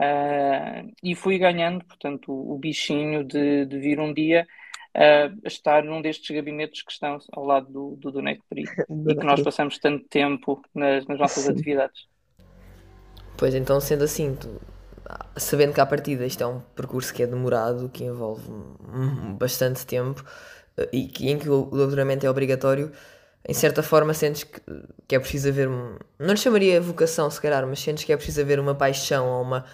uh, 0.00 0.92
e 1.02 1.14
fui 1.14 1.38
ganhando, 1.38 1.84
portanto, 1.84 2.32
o, 2.32 2.54
o 2.54 2.58
bichinho 2.58 3.24
de, 3.24 3.66
de 3.66 3.78
vir 3.78 3.98
um 3.98 4.12
dia 4.12 4.46
uh, 4.96 5.38
a 5.44 5.48
estar 5.48 5.84
num 5.84 6.00
destes 6.00 6.34
gabinetes 6.34 6.82
que 6.82 6.90
estão 6.90 7.18
ao 7.32 7.44
lado 7.44 7.70
do, 7.70 7.96
do, 7.96 8.10
do 8.10 8.22
NECPRI 8.22 8.64
e 9.08 9.14
que 9.14 9.24
nós 9.24 9.42
passamos 9.42 9.78
tanto 9.78 10.06
tempo 10.08 10.62
nas, 10.74 11.06
nas 11.06 11.18
nossas 11.18 11.44
Sim. 11.44 11.52
atividades. 11.52 12.06
Pois 13.36 13.54
então, 13.54 13.78
sendo 13.80 14.04
assim, 14.04 14.34
tu, 14.34 14.60
sabendo 15.36 15.74
que 15.74 15.80
à 15.80 15.86
partida 15.86 16.24
isto 16.24 16.42
é 16.42 16.46
um 16.46 16.60
percurso 16.74 17.12
que 17.12 17.22
é 17.22 17.26
demorado, 17.26 17.90
que 17.90 18.04
envolve 18.04 18.50
bastante 19.38 19.84
tempo 19.86 20.24
e 20.92 21.06
que, 21.08 21.30
em 21.30 21.38
que 21.38 21.48
o 21.48 21.64
doutoramento 21.66 22.24
é 22.24 22.30
obrigatório, 22.30 22.90
em 23.46 23.52
certa 23.52 23.82
forma 23.82 24.14
sentes 24.14 24.44
que, 24.44 24.60
que 25.06 25.14
é 25.14 25.18
preciso 25.18 25.50
haver, 25.50 25.68
um, 25.68 25.98
não 26.18 26.30
lhe 26.30 26.36
chamaria 26.36 26.80
vocação 26.80 27.30
se 27.30 27.40
calhar, 27.40 27.66
mas 27.66 27.78
sentes 27.78 28.04
que 28.04 28.12
é 28.12 28.16
preciso 28.16 28.40
haver 28.40 28.58
uma 28.58 28.74
paixão 28.74 29.28
ou 29.28 29.42
uma, 29.42 29.64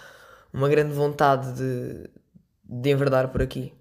uma 0.51 0.67
grande 0.67 0.93
vontade 0.93 1.53
de, 1.53 2.09
de 2.65 2.89
enverdar 2.91 3.29
por 3.29 3.41
aqui? 3.41 3.73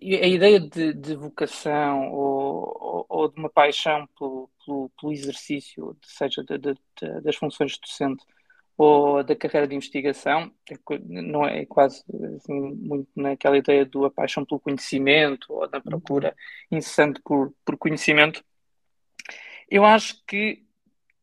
A 0.00 0.26
ideia 0.26 0.60
de, 0.60 0.92
de 0.92 1.14
vocação 1.16 2.12
ou, 2.12 2.76
ou, 2.80 3.06
ou, 3.08 3.28
de 3.28 3.38
uma 3.38 3.50
paixão 3.50 4.08
pelo, 4.18 4.48
pelo, 4.64 4.90
pelo 4.90 5.12
exercício, 5.12 5.96
seja 6.04 6.44
de, 6.44 6.58
de, 6.58 6.74
das 7.22 7.36
funções 7.36 7.72
de 7.72 7.80
docente, 7.80 8.24
ou 8.76 9.24
da 9.24 9.34
carreira 9.34 9.66
de 9.66 9.74
investigação, 9.74 10.52
é 10.70 10.98
não 11.00 11.44
é 11.44 11.66
quase 11.66 12.04
assim, 12.36 12.74
muito 12.76 13.08
naquela 13.16 13.58
ideia 13.58 13.84
do 13.84 14.04
a 14.04 14.10
paixão 14.10 14.44
pelo 14.44 14.60
conhecimento 14.60 15.52
ou 15.52 15.68
da 15.68 15.80
procura 15.80 16.36
incessante 16.70 17.20
por, 17.24 17.52
por 17.64 17.76
conhecimento. 17.76 18.44
Eu 19.68 19.84
acho 19.84 20.24
que 20.24 20.64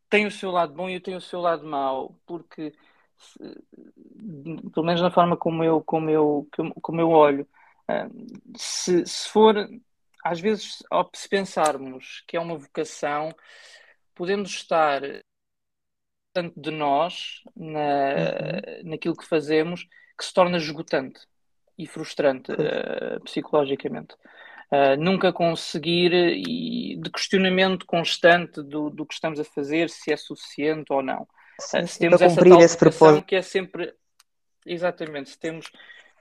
tem 0.10 0.26
o 0.26 0.32
seu 0.32 0.52
lado 0.52 0.74
bom 0.74 0.90
e 0.90 1.00
tem 1.00 1.16
o 1.16 1.22
seu 1.22 1.40
lado 1.40 1.66
mau, 1.66 2.20
porque 2.26 2.74
pelo 4.74 4.86
menos 4.86 5.02
na 5.02 5.10
forma 5.10 5.38
como 5.38 5.64
eu 5.64 5.82
como 5.82 6.10
eu 6.10 6.48
como 6.82 7.00
eu 7.00 7.10
olho, 7.10 7.48
se, 8.56 9.06
se 9.06 9.30
for 9.30 9.56
às 10.26 10.40
vezes 10.40 10.84
se 11.14 11.30
pensarmos 11.30 12.24
que 12.28 12.36
é 12.36 12.40
uma 12.40 12.58
vocação, 12.58 13.30
podemos 14.16 14.50
estar 14.50 15.02
tanto 16.34 16.60
de 16.60 16.72
nós 16.72 17.44
na, 17.56 17.80
uhum. 17.80 18.90
naquilo 18.90 19.16
que 19.16 19.28
fazemos 19.28 19.88
que 20.18 20.26
se 20.26 20.34
torna 20.34 20.58
esgotante 20.58 21.20
e 21.78 21.86
frustrante 21.86 22.52
uh, 22.52 23.22
psicologicamente. 23.24 24.16
Uh, 24.72 24.98
nunca 24.98 25.32
conseguir 25.32 26.12
e 26.14 26.98
de 26.98 27.10
questionamento 27.12 27.86
constante 27.86 28.64
do, 28.64 28.90
do 28.90 29.06
que 29.06 29.14
estamos 29.14 29.40
a 29.40 29.44
fazer, 29.44 29.90
se 29.90 30.12
é 30.12 30.18
suficiente 30.18 30.92
ou 30.92 31.04
não. 31.04 31.28
Sim, 31.60 31.82
uh, 31.82 31.88
se 31.88 32.00
temos 32.00 32.22
essa 32.22 32.44
tal 32.44 32.62
esse 32.62 32.78
propósito. 32.78 33.26
que 33.26 33.36
é 33.36 33.42
sempre 33.42 33.94
exatamente, 34.66 35.30
se 35.30 35.40
temos 35.40 35.70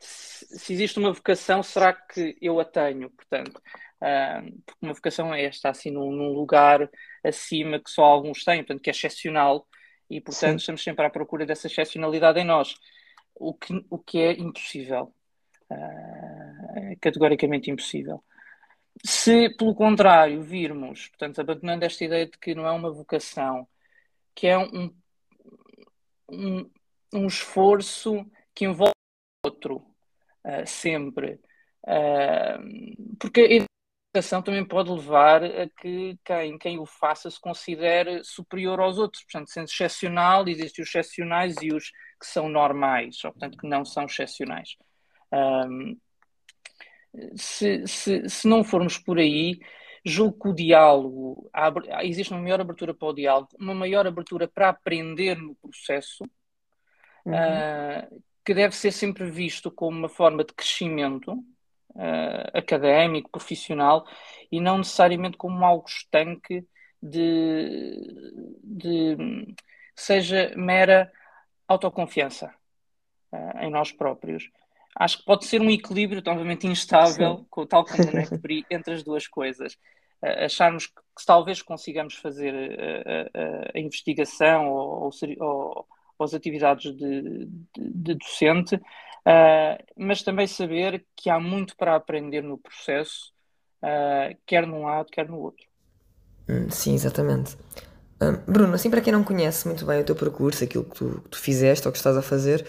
se, 0.05 0.73
existe 0.73 0.99
uma 0.99 1.13
vocação, 1.13 1.63
será 1.63 1.93
que 1.93 2.37
eu 2.41 2.61
a 2.61 2.65
tenho? 2.65 3.11
Portanto, 3.11 3.57
uh, 3.57 4.63
porque 4.67 4.87
uma 4.87 4.95
vocação 4.95 5.35
é 5.35 5.45
esta 5.45 5.71
assim 5.71 5.91
num, 5.91 6.13
num, 6.13 6.33
lugar 6.33 6.91
acima 7.23 7.79
que 7.81 7.91
só 7.91 8.05
alguns 8.05 8.45
têm, 8.45 8.59
portanto, 8.59 8.83
que 8.83 8.91
é 8.91 8.93
excepcional 8.93 9.67
e, 10.11 10.21
portanto, 10.21 10.51
Sim. 10.51 10.57
estamos 10.57 10.83
sempre 10.83 11.07
à 11.07 11.11
procura 11.11 11.47
dessa 11.47 11.67
excepcionalidade 11.67 12.39
em 12.39 12.45
nós, 12.45 12.77
o 13.35 13.55
que, 13.55 13.85
o 13.91 13.99
que 13.99 14.19
é 14.21 14.33
impossível, 14.33 15.15
uh, 15.71 16.97
categoricamente 17.01 17.71
impossível. 17.71 18.23
Se, 19.05 19.51
pelo 19.57 19.75
contrário, 19.75 20.43
virmos, 20.43 21.09
portanto, 21.09 21.41
abandonando 21.41 21.85
esta 21.85 22.05
ideia 22.05 22.27
de 22.27 22.39
que 22.39 22.55
não 22.55 22.67
é 22.67 22.73
uma 22.73 22.93
vocação, 22.93 23.67
que 24.35 24.47
é 24.47 24.59
um, 24.59 24.95
um, 26.31 26.71
um 27.13 27.27
esforço 27.27 28.25
que 28.55 28.65
envolve 28.65 28.93
outro, 29.45 29.94
uh, 30.45 30.67
sempre. 30.67 31.41
Uh, 31.87 33.17
porque 33.19 33.67
educação 34.15 34.41
também 34.43 34.65
pode 34.65 34.91
levar 34.91 35.43
a 35.45 35.69
que 35.69 36.17
quem, 36.25 36.57
quem 36.59 36.79
o 36.79 36.87
faça 36.87 37.29
se 37.29 37.41
considere 37.41 38.23
superior 38.23 38.79
aos 38.81 38.99
outros. 38.99 39.25
Portanto, 39.25 39.51
sendo 39.51 39.67
excepcional, 39.67 40.49
existem 40.49 40.83
os 40.83 40.89
excepcionais 40.89 41.57
e 41.61 41.73
os 41.73 41.91
que 42.21 42.27
são 42.27 42.49
normais, 42.49 43.25
ou 43.25 43.33
portanto 43.33 43.59
que 43.59 43.67
não 43.67 43.85
são 43.85 44.05
excepcionais. 44.05 44.77
Um, 45.33 45.97
se, 47.37 47.87
se, 47.87 48.29
se 48.29 48.49
não 48.49 48.63
formos 48.63 48.99
por 48.99 49.19
aí, 49.19 49.59
julgo 50.05 50.39
que 50.39 50.49
o 50.49 50.55
diálogo, 50.55 51.51
existe 52.03 52.33
uma 52.33 52.43
maior 52.43 52.61
abertura 52.61 52.95
para 52.95 53.09
o 53.09 53.13
diálogo, 53.13 53.49
uma 53.59 53.75
maior 53.75 54.07
abertura 54.07 54.47
para 54.47 54.69
aprender 54.69 55.37
no 55.37 55.55
processo, 55.57 56.25
uhum. 57.25 57.33
uh, 57.33 58.23
que 58.45 58.53
deve 58.53 58.77
ser 58.77 58.93
sempre 58.93 59.31
visto 59.31 59.71
como 59.71 59.97
uma 59.97 60.09
forma 60.09 60.45
de 60.45 60.53
crescimento, 60.53 61.33
uh, 61.33 62.51
académico, 62.53 63.31
profissional, 63.31 64.07
e 64.53 64.61
não 64.61 64.79
necessariamente 64.79 65.37
como 65.37 65.65
algo 65.65 65.87
estanque 65.89 66.67
de, 67.03 67.97
de 68.63 69.55
seja 69.97 70.53
mera 70.57 71.11
autoconfiança 71.67 72.55
uh, 73.33 73.59
em 73.61 73.71
nós 73.71 73.91
próprios. 73.91 74.51
Acho 74.97 75.19
que 75.19 75.25
pode 75.25 75.47
ser 75.47 75.61
um 75.61 75.71
equilíbrio, 75.71 76.23
obviamente 76.27 76.67
instável, 76.67 77.47
com, 77.51 77.67
tal 77.67 77.85
como 77.85 78.09
o 78.09 78.13
NECPRI, 78.13 78.67
entre 78.71 78.95
as 78.95 79.03
duas 79.03 79.27
coisas. 79.27 79.75
Uh, 80.23 80.45
acharmos 80.45 80.87
que, 80.87 80.95
que, 80.95 81.27
talvez 81.27 81.63
consigamos 81.63 82.15
fazer 82.15 82.55
a, 83.35 83.79
a 83.79 83.81
investigação 83.81 84.69
ou, 84.69 85.11
ou, 85.41 85.87
ou, 86.19 86.25
as 86.25 86.35
atividades 86.35 86.95
de, 86.97 87.47
de, 87.47 87.49
de 87.77 88.15
docente, 88.15 88.81
Uh, 89.27 89.81
mas 89.97 90.23
também 90.23 90.47
saber 90.47 91.05
que 91.17 91.31
há 91.31 91.41
muito 91.41 91.75
para 91.77 91.95
aprender 91.95 92.43
no 92.43 92.59
processo, 92.59 93.33
uh, 93.83 94.37
quer 94.47 94.67
num 94.67 94.85
lado, 94.85 95.11
quer 95.11 95.27
no 95.27 95.39
outro. 95.39 95.65
Hum, 96.47 96.69
sim, 96.69 96.95
exatamente. 96.95 97.57
Uh, 98.21 98.39
Bruno, 98.47 98.75
assim 98.75 98.91
para 98.91 99.01
quem 99.01 99.13
não 99.13 99.25
conhece 99.25 99.67
muito 99.67 99.87
bem 99.87 100.03
o 100.03 100.05
teu 100.05 100.15
percurso, 100.15 100.63
aquilo 100.63 100.85
que 100.85 100.95
tu, 100.95 101.23
que 101.23 101.29
tu 101.31 101.39
fizeste 101.39 101.89
ou 101.89 101.93
que 101.93 101.97
estás 101.97 102.19
a 102.19 102.23
fazer, 102.23 102.67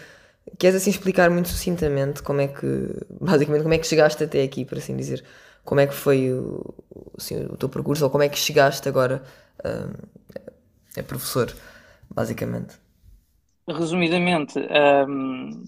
queres 0.57 0.77
assim 0.77 0.89
explicar 0.89 1.29
muito 1.29 1.49
sucintamente 1.49 2.23
como 2.23 2.39
é 2.39 2.47
que, 2.47 2.65
basicamente, 3.19 3.63
como 3.63 3.73
é 3.73 3.77
que 3.77 3.85
chegaste 3.85 4.23
até 4.23 4.41
aqui, 4.41 4.63
por 4.63 4.77
assim 4.77 4.95
dizer? 4.95 5.25
Como 5.65 5.81
é 5.81 5.87
que 5.87 5.93
foi 5.93 6.31
o, 6.31 6.73
assim, 7.17 7.43
o 7.47 7.57
teu 7.57 7.67
percurso 7.67 8.05
ou 8.05 8.09
como 8.09 8.23
é 8.23 8.29
que 8.29 8.37
chegaste 8.37 8.87
agora 8.87 9.23
a 10.95 11.03
professor, 11.03 11.51
basicamente? 12.07 12.84
Resumidamente, 13.67 14.59
um, 14.59 15.65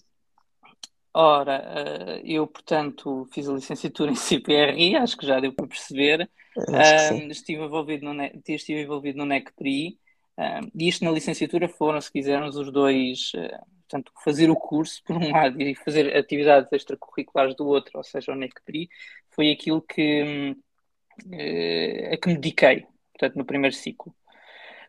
Ora, 1.20 1.63
eh, 1.66 2.22
eu, 2.25 2.46
portanto, 2.46 3.27
fiz 3.34 3.50
a 3.50 3.54
licenciatura 3.54 4.12
em 4.13 4.16
CPRI, 4.16 4.96
acho 4.98 5.18
que 5.18 5.25
já 5.25 5.39
deu 5.39 5.51
para 5.51 5.66
perceber. 5.66 6.30
Um, 6.56 7.32
estive, 7.32 7.63
envolvido 7.63 8.13
no, 8.13 8.24
estive 8.48 8.84
envolvido 8.84 9.18
no 9.18 9.25
NECPRI, 9.25 9.98
um, 10.38 10.72
e 10.75 10.88
isto 10.88 11.04
na 11.04 11.10
licenciatura 11.10 11.68
foram, 11.68 12.00
se 12.00 12.12
quisermos, 12.12 12.56
os 12.56 12.72
dois, 12.72 13.32
uh, 13.34 13.66
portanto, 13.82 14.12
fazer 14.24 14.51
o 14.51 14.56
curso 14.56 15.01
por 15.04 15.16
um 15.16 15.32
lado 15.34 15.60
e 15.60 15.74
fazer 15.74 16.16
atividades 16.16 16.72
extracurriculares 16.72 17.56
do 17.56 17.66
outro, 17.66 17.98
ou 17.98 18.04
seja, 18.04 18.32
o 18.32 18.36
NECPRI, 18.36 18.88
foi 19.32 19.51
aquilo 19.51 19.82
que, 19.82 20.56
uh, 21.25 22.13
a 22.13 22.18
que 22.18 22.27
me 22.27 22.36
dediquei, 22.36 22.86
portanto, 23.12 23.38
no 23.38 23.46
primeiro 23.46 23.75
ciclo. 23.75 24.13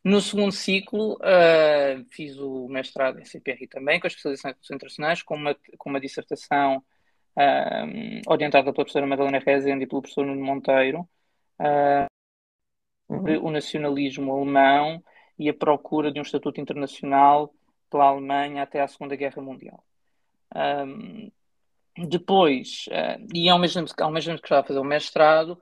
No 0.09 0.23
segundo 0.23 0.53
ciclo, 0.53 1.17
uh, 1.17 2.03
fiz 2.11 2.39
o 2.39 2.67
mestrado 2.67 3.21
em 3.21 3.27
CPR 3.27 3.67
também, 3.69 4.01
com 4.01 4.07
a 4.07 4.09
especialização 4.09 4.51
em 4.51 4.55
Relações 4.55 4.77
Internacionais, 4.77 5.23
com 5.23 5.35
uma, 5.35 5.55
com 5.77 5.91
uma 5.91 6.01
dissertação 6.01 6.79
uh, 7.37 8.23
orientada 8.27 8.65
pela 8.65 8.73
professora 8.73 9.07
Madalena 9.07 9.39
Rezende 9.39 9.85
e 9.85 9.87
pelo 9.87 10.01
professor 10.01 10.25
Nuno 10.25 10.43
Monteiro, 10.43 11.01
uh, 11.61 12.07
sobre 13.07 13.37
o 13.37 13.51
nacionalismo 13.51 14.33
alemão 14.33 15.05
e 15.39 15.47
a 15.51 15.53
procura 15.53 16.11
de 16.11 16.19
um 16.19 16.23
estatuto 16.23 16.59
internacional 16.59 17.53
pela 17.91 18.07
Alemanha 18.07 18.63
até 18.63 18.81
à 18.81 18.89
Segunda 18.89 19.15
Guerra 19.15 19.43
Mundial. 19.43 19.85
Um, 20.57 21.31
depois, 22.09 22.87
e 23.35 23.47
ao 23.51 23.59
mesmo, 23.59 23.85
ao 24.01 24.11
mesmo 24.11 24.31
tempo 24.31 24.41
que 24.41 24.47
estava 24.47 24.63
a 24.63 24.65
fazer 24.65 24.79
o 24.79 24.85
mestrado, 24.85 25.61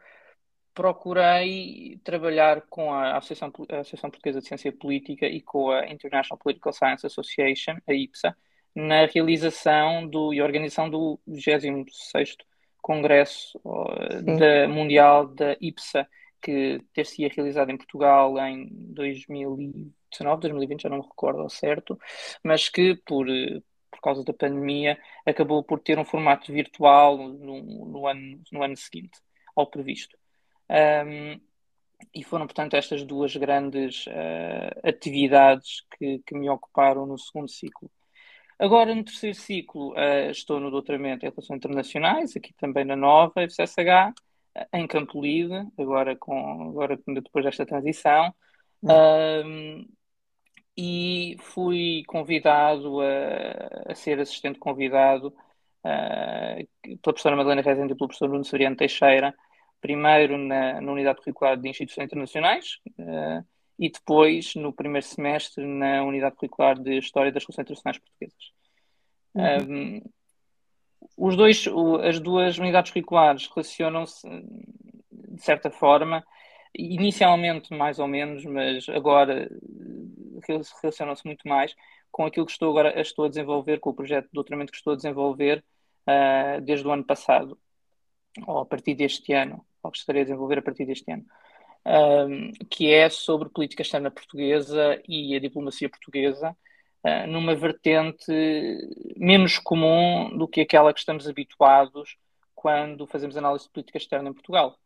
procurei 0.76 1.98
trabalhar 2.04 2.60
com 2.68 2.92
a 2.92 3.16
Associação, 3.16 3.50
a 3.70 3.78
Associação 3.78 4.10
Portuguesa 4.10 4.40
de 4.40 4.46
Ciência 4.46 4.70
Política 4.70 5.26
e 5.26 5.40
com 5.40 5.70
a 5.70 5.88
International 5.88 6.38
Political 6.38 6.72
Science 6.74 7.06
Association, 7.06 7.78
a 7.88 7.94
IPSA, 7.94 8.36
na 8.74 9.06
realização 9.06 10.06
do, 10.06 10.34
e 10.34 10.42
organização 10.42 10.90
do 10.90 11.18
26º 11.26 12.44
Congresso 12.82 13.58
da, 14.22 14.68
Mundial 14.68 15.26
da 15.26 15.56
IPSA, 15.58 16.06
que 16.42 16.82
ter-se-ia 16.92 17.30
realizado 17.34 17.70
em 17.70 17.78
Portugal 17.78 18.38
em 18.38 18.68
2020, 18.70 19.96
2019, 20.10 20.40
2020, 20.42 20.82
já 20.82 20.88
não 20.90 20.98
me 20.98 21.02
recordo 21.04 21.40
ao 21.40 21.48
certo, 21.48 21.98
mas 22.44 22.68
que 22.68 22.94
por, 23.06 23.26
por 23.90 24.00
causa 24.02 24.22
da 24.22 24.34
pandemia 24.34 24.98
acabou 25.24 25.64
por 25.64 25.80
ter 25.80 25.98
um 25.98 26.04
formato 26.04 26.52
virtual 26.52 27.16
no, 27.16 27.62
no, 27.86 28.06
ano, 28.06 28.42
no 28.52 28.62
ano 28.62 28.76
seguinte 28.76 29.18
ao 29.56 29.66
previsto. 29.66 30.16
Um, 30.68 31.40
e 32.14 32.24
foram, 32.24 32.46
portanto, 32.46 32.74
estas 32.74 33.04
duas 33.04 33.34
grandes 33.36 34.06
uh, 34.06 34.88
atividades 34.88 35.84
que, 35.96 36.20
que, 36.26 36.34
me 36.34 36.48
ocuparam 36.48 37.06
no 37.06 37.18
segundo 37.18 37.48
ciclo. 37.48 37.90
Agora, 38.58 38.94
no 38.94 39.04
terceiro 39.04 39.36
ciclo, 39.36 39.92
uh, 39.92 40.30
estou 40.30 40.58
no 40.60 40.70
doutoramento 40.70 41.24
em 41.24 41.30
Relações 41.30 41.58
Internacionais, 41.58 42.36
aqui 42.36 42.54
também 42.54 42.84
na 42.84 42.96
Nova 42.96 43.42
FCSH, 43.42 44.12
uh, 44.56 44.76
em 44.76 44.86
Campo 44.86 45.20
Lide, 45.20 45.68
agora, 45.78 46.16
com, 46.16 46.70
agora 46.70 46.98
depois 47.06 47.44
desta 47.44 47.66
transição. 47.66 48.34
Uhum. 48.82 49.88
e 50.76 51.36
fui 51.40 52.02
convidado 52.06 53.00
a, 53.00 53.90
a, 53.92 53.94
ser 53.94 54.20
assistente 54.20 54.58
convidado 54.58 55.28
uh, 55.28 56.68
pela 56.82 56.98
professora 57.02 57.36
Madalena 57.36 57.62
Rezende 57.62 57.94
e 57.94 57.96
pelo 57.96 58.08
professor 58.08 58.28
Nuno 58.28 58.44
Soriano 58.44 58.76
Teixeira, 58.76 59.34
primeiro 59.86 60.36
na, 60.36 60.80
na 60.80 60.92
Unidade 60.92 61.20
Curricular 61.20 61.56
de 61.56 61.68
Instituições 61.68 62.06
Internacionais 62.06 62.80
uh, 62.98 63.46
e 63.78 63.88
depois, 63.88 64.56
no 64.56 64.72
primeiro 64.72 65.06
semestre, 65.06 65.64
na 65.64 66.02
Unidade 66.02 66.34
Curricular 66.34 66.76
de 66.76 66.98
História 66.98 67.30
das 67.30 67.44
Relações 67.44 67.64
Internacionais 67.64 67.98
Portuguesas. 67.98 68.52
Uhum. 69.32 70.00
Um, 70.00 70.02
os 71.16 71.36
dois, 71.36 71.64
as 72.02 72.18
duas 72.18 72.58
unidades 72.58 72.90
curriculares 72.90 73.48
relacionam-se 73.54 74.26
de 74.28 75.42
certa 75.42 75.70
forma, 75.70 76.24
inicialmente 76.74 77.72
mais 77.72 78.00
ou 78.00 78.08
menos, 78.08 78.44
mas 78.44 78.88
agora 78.88 79.48
relacionam-se 80.82 81.24
muito 81.24 81.46
mais 81.46 81.76
com 82.10 82.24
aquilo 82.24 82.46
que 82.46 82.52
estou 82.52 82.70
agora 82.70 83.00
estou 83.00 83.26
a 83.26 83.28
desenvolver, 83.28 83.78
com 83.78 83.90
o 83.90 83.94
projeto 83.94 84.24
de 84.24 84.32
doutoramento 84.32 84.72
que 84.72 84.78
estou 84.78 84.94
a 84.94 84.96
desenvolver 84.96 85.62
uh, 86.08 86.60
desde 86.62 86.86
o 86.86 86.90
ano 86.90 87.04
passado, 87.04 87.56
ou 88.46 88.58
a 88.58 88.66
partir 88.66 88.94
deste 88.94 89.32
ano 89.32 89.64
que 89.90 89.98
estarei 89.98 90.22
a 90.22 90.24
desenvolver 90.24 90.58
a 90.58 90.62
partir 90.62 90.86
deste 90.86 91.10
ano, 91.10 91.24
que 92.68 92.92
é 92.92 93.08
sobre 93.08 93.48
política 93.48 93.82
externa 93.82 94.10
portuguesa 94.10 95.00
e 95.08 95.36
a 95.36 95.40
diplomacia 95.40 95.88
portuguesa, 95.88 96.56
uh, 97.04 97.26
numa 97.28 97.54
vertente 97.54 98.32
menos 99.16 99.58
comum 99.58 100.36
do 100.36 100.48
que 100.48 100.62
aquela 100.62 100.92
que 100.92 100.98
estamos 100.98 101.28
habituados 101.28 102.16
quando 102.54 103.06
fazemos 103.06 103.36
análise 103.36 103.66
de 103.66 103.70
política 103.70 103.98
externa 103.98 104.30
em 104.30 104.32
Portugal. 104.32 104.76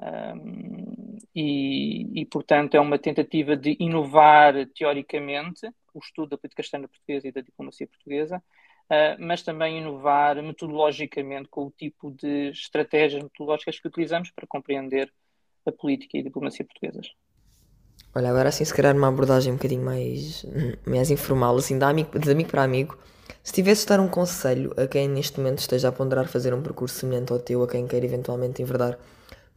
Um, 0.00 1.18
e, 1.34 2.20
e, 2.20 2.24
portanto, 2.26 2.76
é 2.76 2.80
uma 2.80 2.98
tentativa 2.98 3.56
de 3.56 3.76
inovar 3.80 4.54
teoricamente 4.68 5.68
o 5.92 5.98
estudo 5.98 6.30
da 6.30 6.38
política 6.38 6.62
externa 6.62 6.88
portuguesa 6.88 7.28
e 7.28 7.32
da 7.32 7.40
diplomacia 7.40 7.86
portuguesa, 7.86 8.42
mas 9.18 9.42
também 9.42 9.78
inovar 9.78 10.42
metodologicamente 10.42 11.48
com 11.48 11.66
o 11.66 11.70
tipo 11.70 12.10
de 12.10 12.50
estratégias 12.50 13.22
metodológicas 13.22 13.78
que 13.78 13.88
utilizamos 13.88 14.30
para 14.30 14.46
compreender 14.46 15.12
a 15.66 15.72
política 15.72 16.16
e 16.16 16.20
a 16.20 16.24
diplomacia 16.24 16.64
portuguesas. 16.64 17.12
Olha, 18.14 18.30
agora 18.30 18.48
assim, 18.48 18.64
se 18.64 18.74
calhar 18.74 18.96
uma 18.96 19.08
abordagem 19.08 19.52
um 19.52 19.56
bocadinho 19.56 19.84
mais, 19.84 20.44
mais 20.86 21.10
informal, 21.10 21.56
assim, 21.56 21.78
de 21.78 21.84
amigo, 21.84 22.18
de 22.18 22.30
amigo 22.30 22.50
para 22.50 22.62
amigo. 22.62 22.98
Se 23.42 23.52
tivesse 23.52 23.82
de 23.82 23.88
dar 23.88 24.00
um 24.00 24.08
conselho 24.08 24.74
a 24.76 24.86
quem 24.86 25.08
neste 25.08 25.38
momento 25.38 25.58
esteja 25.58 25.88
a 25.88 25.92
ponderar 25.92 26.26
fazer 26.26 26.54
um 26.54 26.62
percurso 26.62 26.96
semelhante 26.96 27.32
ao 27.32 27.38
teu, 27.38 27.62
a 27.62 27.68
quem 27.68 27.86
queira 27.86 28.06
eventualmente 28.06 28.62
enverdar 28.62 28.98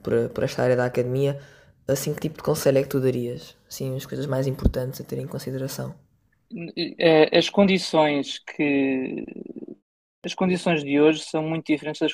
por, 0.04 0.30
por 0.30 0.44
esta 0.44 0.64
área 0.64 0.76
da 0.76 0.86
academia, 0.86 1.40
assim, 1.88 2.14
que 2.14 2.20
tipo 2.20 2.38
de 2.38 2.44
conselho 2.44 2.78
é 2.78 2.84
que 2.84 2.90
tu 2.90 3.00
darias? 3.00 3.56
Assim, 3.70 3.96
as 3.96 4.06
coisas 4.06 4.26
mais 4.26 4.48
importantes 4.48 5.00
a 5.00 5.04
ter 5.04 5.18
em 5.20 5.28
consideração. 5.28 5.96
É, 6.98 7.38
as 7.38 7.50
condições 7.50 8.40
que 8.40 9.26
as 10.24 10.36
condições 10.36 10.84
de 10.84 11.00
hoje 11.00 11.22
são 11.22 11.42
muito 11.44 11.66
diferentes 11.66 12.00
das, 12.00 12.14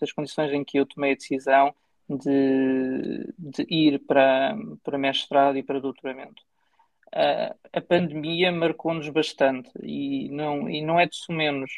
das 0.00 0.12
condições 0.12 0.52
em 0.52 0.64
que 0.64 0.78
eu 0.78 0.86
tomei 0.86 1.12
a 1.12 1.14
decisão 1.14 1.74
de, 2.08 3.32
de 3.38 3.66
ir 3.68 4.00
para, 4.06 4.56
para 4.82 4.98
mestrado 4.98 5.56
e 5.56 5.62
para 5.62 5.80
doutoramento. 5.80 6.42
Uh, 7.08 7.54
a 7.72 7.80
pandemia 7.80 8.52
marcou-nos 8.52 9.08
bastante 9.08 9.70
e 9.82 10.28
não, 10.30 10.68
e 10.68 10.82
não 10.82 11.00
é 11.00 11.06
de 11.06 11.18
menos 11.30 11.70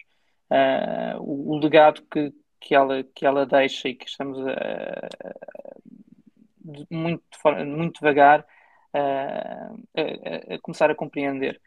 uh, 0.50 1.20
o, 1.20 1.52
o, 1.52 1.58
legado 1.58 2.02
que, 2.10 2.32
que, 2.58 2.74
ela, 2.74 3.04
que 3.04 3.24
ela 3.24 3.46
deixa 3.46 3.88
e 3.88 3.94
que 3.94 4.08
estamos 4.08 4.38
a, 4.46 4.52
a, 4.52 5.76
muito, 6.90 7.22
muito 7.66 8.00
devagar 8.00 8.44
a, 8.92 9.72
a, 10.54 10.58
começar 10.60 10.90
a 10.90 10.96
compreender. 10.96 11.60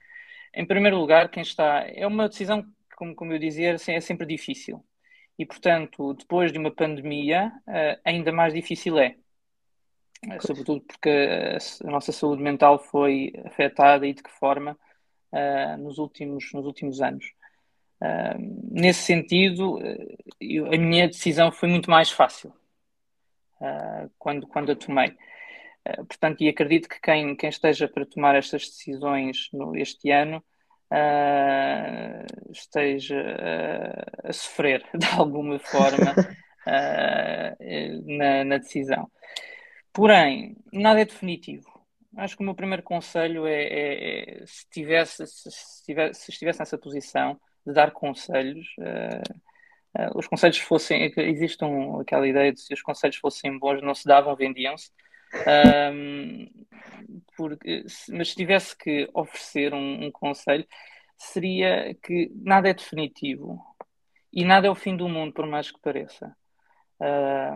Em 0.54 0.66
primeiro 0.66 0.98
lugar, 0.98 1.30
quem 1.30 1.42
está. 1.42 1.84
É 1.88 2.06
uma 2.06 2.30
decisão, 2.30 2.64
como, 2.96 3.16
como 3.16 3.34
eu 3.34 3.40
dizia, 3.40 3.76
é 3.88 4.00
sempre 4.00 4.26
difícil. 4.26 4.84
E, 5.38 5.46
portanto, 5.46 6.14
depois 6.14 6.52
de 6.52 6.60
uma 6.60 6.72
pandemia, 6.72 7.52
uh, 7.68 8.00
ainda 8.06 8.32
mais 8.32 8.54
difícil 8.54 9.00
é. 9.00 9.16
Uh, 10.26 10.46
sobretudo 10.46 10.82
porque 10.82 11.10
a, 11.10 11.90
nossa 11.90 12.12
saúde 12.12 12.42
mental 12.42 12.78
foi 12.78 13.34
afetada 13.46 14.06
e 14.06 14.14
de 14.14 14.22
que 14.22 14.30
forma 14.30 14.78
uh, 15.32 15.78
nos, 15.78 15.98
últimos, 15.98 16.52
nos 16.54 16.66
últimos 16.66 17.02
anos. 17.02 17.26
nesse 18.70 19.02
sentido, 19.04 19.80
a 20.72 20.78
minha 20.78 21.08
decisão 21.08 21.52
foi 21.52 21.70
muito 21.70 21.90
mais 21.90 22.12
fácil 22.12 22.54
quando, 24.20 24.46
quando 24.46 24.74
a 24.74 24.76
tomei. 24.76 25.16
Eh, 25.86 25.98
portanto, 25.98 26.42
e 26.42 26.50
acredito 26.50 26.88
que 26.88 27.00
quem, 27.02 27.36
quem 27.36 27.50
esteja 27.50 27.88
para 27.88 28.06
tomar 28.06 28.36
estas 28.36 28.68
decisões 28.68 29.50
no, 29.52 29.76
este 29.76 30.12
ano 30.12 30.44
uh, 30.92 32.52
esteja 32.52 33.20
uh, 33.20 34.30
a 34.30 34.34
sofrer 34.34 34.84
de 34.96 35.08
alguma 35.18 35.60
forma 35.60 36.16
na, 38.06 38.44
na, 38.46 38.58
decisão. 38.58 39.12
Porém, 39.92 40.56
nada 40.72 41.02
é 41.02 41.06
definitivo. 41.06 41.72
Acho 42.18 42.38
que 42.38 42.44
o 42.44 42.46
meu 42.46 42.56
primeiro 42.56 42.84
conselho 42.84 43.46
é, 43.46 43.64
é, 43.64 44.42
é 44.44 44.46
se, 44.46 44.70
tivesse, 44.70 45.26
se, 45.28 45.50
estivesse, 45.50 46.22
se 46.22 46.32
estivesse 46.32 46.60
nessa 46.60 46.78
posição 46.78 47.40
de 47.66 47.74
dar 47.74 47.92
conselhos, 47.92 48.68
os 50.16 50.28
conselhos 50.28 50.60
fossem, 50.60 51.12
existam 51.18 52.00
aquela 52.02 52.28
ideia 52.28 52.52
de 52.54 52.62
se 52.62 52.74
os 52.74 52.82
conselhos 52.82 53.18
fossem 53.18 53.58
bons, 53.58 53.82
não 53.82 53.96
se 53.96 54.06
davam, 54.06 54.36
vendiam-se. 54.36 54.92
Um, 55.34 56.48
porque, 57.36 57.84
mas 58.10 58.30
se 58.30 58.36
tivesse 58.36 58.78
que 58.78 59.10
oferecer 59.14 59.74
um, 59.74 60.06
um, 60.06 60.12
conselho, 60.12 60.66
seria 61.18 61.96
que 62.04 62.32
nada 62.36 62.70
é 62.70 62.74
definitivo 62.74 63.60
e 64.32 64.46
nada 64.46 64.68
é 64.68 64.70
o 64.70 64.76
fim 64.76 64.96
do 64.96 65.10
mundo, 65.10 65.34
por 65.34 65.48
mais 65.48 65.72
que 65.72 65.80
pareça. 65.80 66.36
É, 67.02 67.52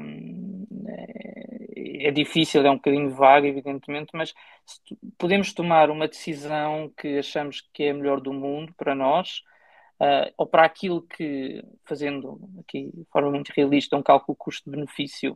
é, 2.08 2.12
difícil, 2.12 2.66
é 2.66 2.72
um 2.72 2.76
bocadinho 2.76 3.12
vago, 3.12 3.46
evidentemente, 3.46 4.10
mas 4.14 4.34
podemos 5.18 5.54
tomar 5.54 5.90
uma 5.90 6.08
decisão 6.08 6.92
que 6.98 7.20
achamos 7.20 7.62
que 7.74 7.84
é 7.84 7.92
a 7.92 7.94
melhor 7.94 8.20
do 8.20 8.34
mundo 8.34 8.74
para 8.76 8.96
nós. 8.96 9.42
Uh, 10.00 10.30
ou 10.38 10.46
para 10.46 10.64
aquilo 10.64 11.02
que, 11.02 11.64
fazendo 11.84 12.40
aqui 12.60 12.92
de 12.94 13.04
forma 13.12 13.32
muito 13.32 13.52
realista, 13.56 13.98
um 13.98 14.04
cálculo 14.04 14.36
custo-benefício 14.36 15.36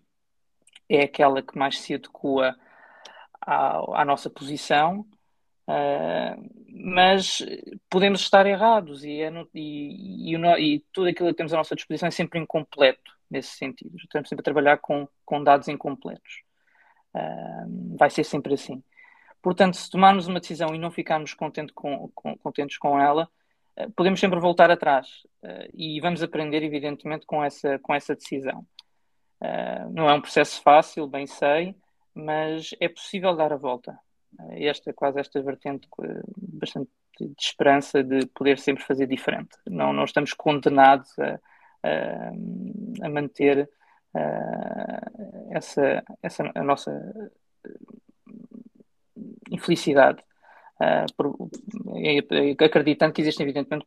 é 0.91 1.03
aquela 1.03 1.41
que 1.41 1.57
mais 1.57 1.79
se 1.79 1.93
adequa 1.93 2.55
à, 3.41 4.01
à 4.01 4.05
nossa 4.05 4.29
posição, 4.29 5.05
uh, 5.67 6.51
mas 6.69 7.41
podemos 7.89 8.19
estar 8.21 8.45
errados 8.45 9.03
e, 9.05 9.21
é 9.21 9.29
no, 9.29 9.47
e, 9.53 10.33
e, 10.33 10.35
e, 10.35 10.79
tudo 10.91 11.07
aquilo 11.07 11.29
que 11.29 11.35
temos 11.35 11.53
à 11.53 11.57
nossa 11.57 11.75
disposição 11.75 12.07
é 12.07 12.11
sempre 12.11 12.39
incompleto 12.39 13.17
nesse 13.29 13.55
sentido. 13.55 13.95
Estamos 13.97 14.27
sempre 14.27 14.41
a 14.41 14.43
trabalhar 14.43 14.77
com, 14.77 15.07
com 15.25 15.43
dados 15.43 15.69
incompletos. 15.69 16.43
Uh, 17.15 17.97
vai 17.97 18.09
ser 18.09 18.25
sempre 18.25 18.53
assim. 18.53 18.83
Portanto, 19.41 19.75
se 19.75 19.89
tomarmos 19.89 20.27
uma 20.27 20.39
decisão 20.39 20.75
e 20.75 20.77
não 20.77 20.91
ficarmos 20.91 21.33
contente 21.33 21.73
com, 21.73 22.09
com, 22.13 22.37
contentes 22.37 22.77
com 22.77 22.99
ela, 22.99 23.29
uh, 23.79 23.91
podemos 23.91 24.19
sempre 24.19 24.39
voltar 24.39 24.69
atrás 24.69 25.07
e 25.73 25.99
vamos 25.99 26.21
aprender, 26.21 26.61
evidentemente, 26.61 27.25
com 27.25 27.43
essa, 27.43 27.79
com 27.79 27.95
essa 27.95 28.13
decisão. 28.13 28.63
Uh, 29.41 29.89
não 29.91 30.07
é 30.07 30.13
um 30.13 30.21
processo 30.21 30.61
fácil, 30.61 31.07
bem 31.07 31.25
sei, 31.25 31.75
mas 32.13 32.69
é 32.79 32.87
possível 32.87 33.35
dar 33.35 33.51
a 33.51 33.57
volta. 33.57 33.97
Uh, 34.39 34.53
esta, 34.53 34.93
quase 34.93 35.19
esta 35.19 35.41
vertente 35.41 35.87
bastante 36.37 36.89
de 37.19 37.33
esperança 37.39 38.03
de 38.03 38.25
poder 38.27 38.59
sempre 38.59 38.83
fazer 38.83 39.07
diferente. 39.07 39.49
Não, 39.67 39.91
não 39.91 40.03
estamos 40.03 40.33
condenados 40.33 41.17
a, 41.19 41.39
a, 41.83 43.05
a 43.05 43.09
manter 43.09 43.69
uh, 44.13 45.51
essa, 45.51 46.03
essa 46.21 46.51
a 46.53 46.63
nossa 46.63 46.91
infelicidade. 49.51 50.23
Uh, 50.79 51.05
acreditando 52.63 53.13
que 53.13 53.21
existem, 53.21 53.43
evidentemente, 53.43 53.85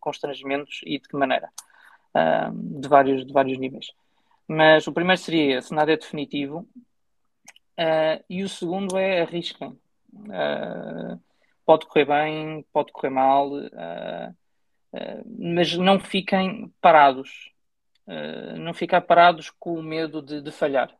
constrangimentos 0.00 0.80
e 0.84 0.98
de 0.98 1.08
que 1.08 1.16
maneira, 1.16 1.48
uh, 2.16 2.80
de, 2.80 2.88
vários, 2.88 3.24
de 3.24 3.32
vários 3.32 3.58
níveis. 3.58 3.92
Mas 4.46 4.86
o 4.86 4.92
primeiro 4.92 5.20
seria 5.20 5.58
esse, 5.58 5.72
nada 5.72 5.92
é 5.92 5.96
definitivo. 5.96 6.68
Uh, 7.78 8.22
e 8.28 8.42
o 8.42 8.48
segundo 8.48 8.96
é 8.96 9.22
arrisquem. 9.22 9.78
Uh, 10.12 11.20
pode 11.66 11.86
correr 11.86 12.04
bem, 12.04 12.64
pode 12.72 12.92
correr 12.92 13.10
mal, 13.10 13.50
uh, 13.52 14.34
mas 15.38 15.76
não 15.76 15.98
fiquem 15.98 16.72
parados. 16.80 17.50
não 18.60 18.72
ficar 18.72 19.00
parados 19.00 19.50
com 19.50 19.74
o 19.74 19.82
medo 19.82 20.22
de, 20.22 20.40
de 20.40 20.52
falhar. 20.52 20.94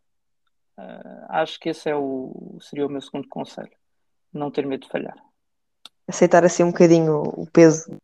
acho 1.28 1.60
que 1.60 1.68
esse 1.68 1.88
é 1.88 1.94
o, 1.94 2.58
seria 2.60 2.86
o 2.86 2.90
meu 2.90 3.00
segundo 3.00 3.28
conselho. 3.28 3.70
Não 4.32 4.50
ter 4.50 4.66
medo 4.66 4.82
de 4.82 4.88
falhar. 4.88 5.14
Aceitar 6.08 6.44
assim 6.44 6.64
um 6.64 6.72
bocadinho 6.72 7.22
o 7.22 7.46
peso 7.52 7.88
da 7.88 7.96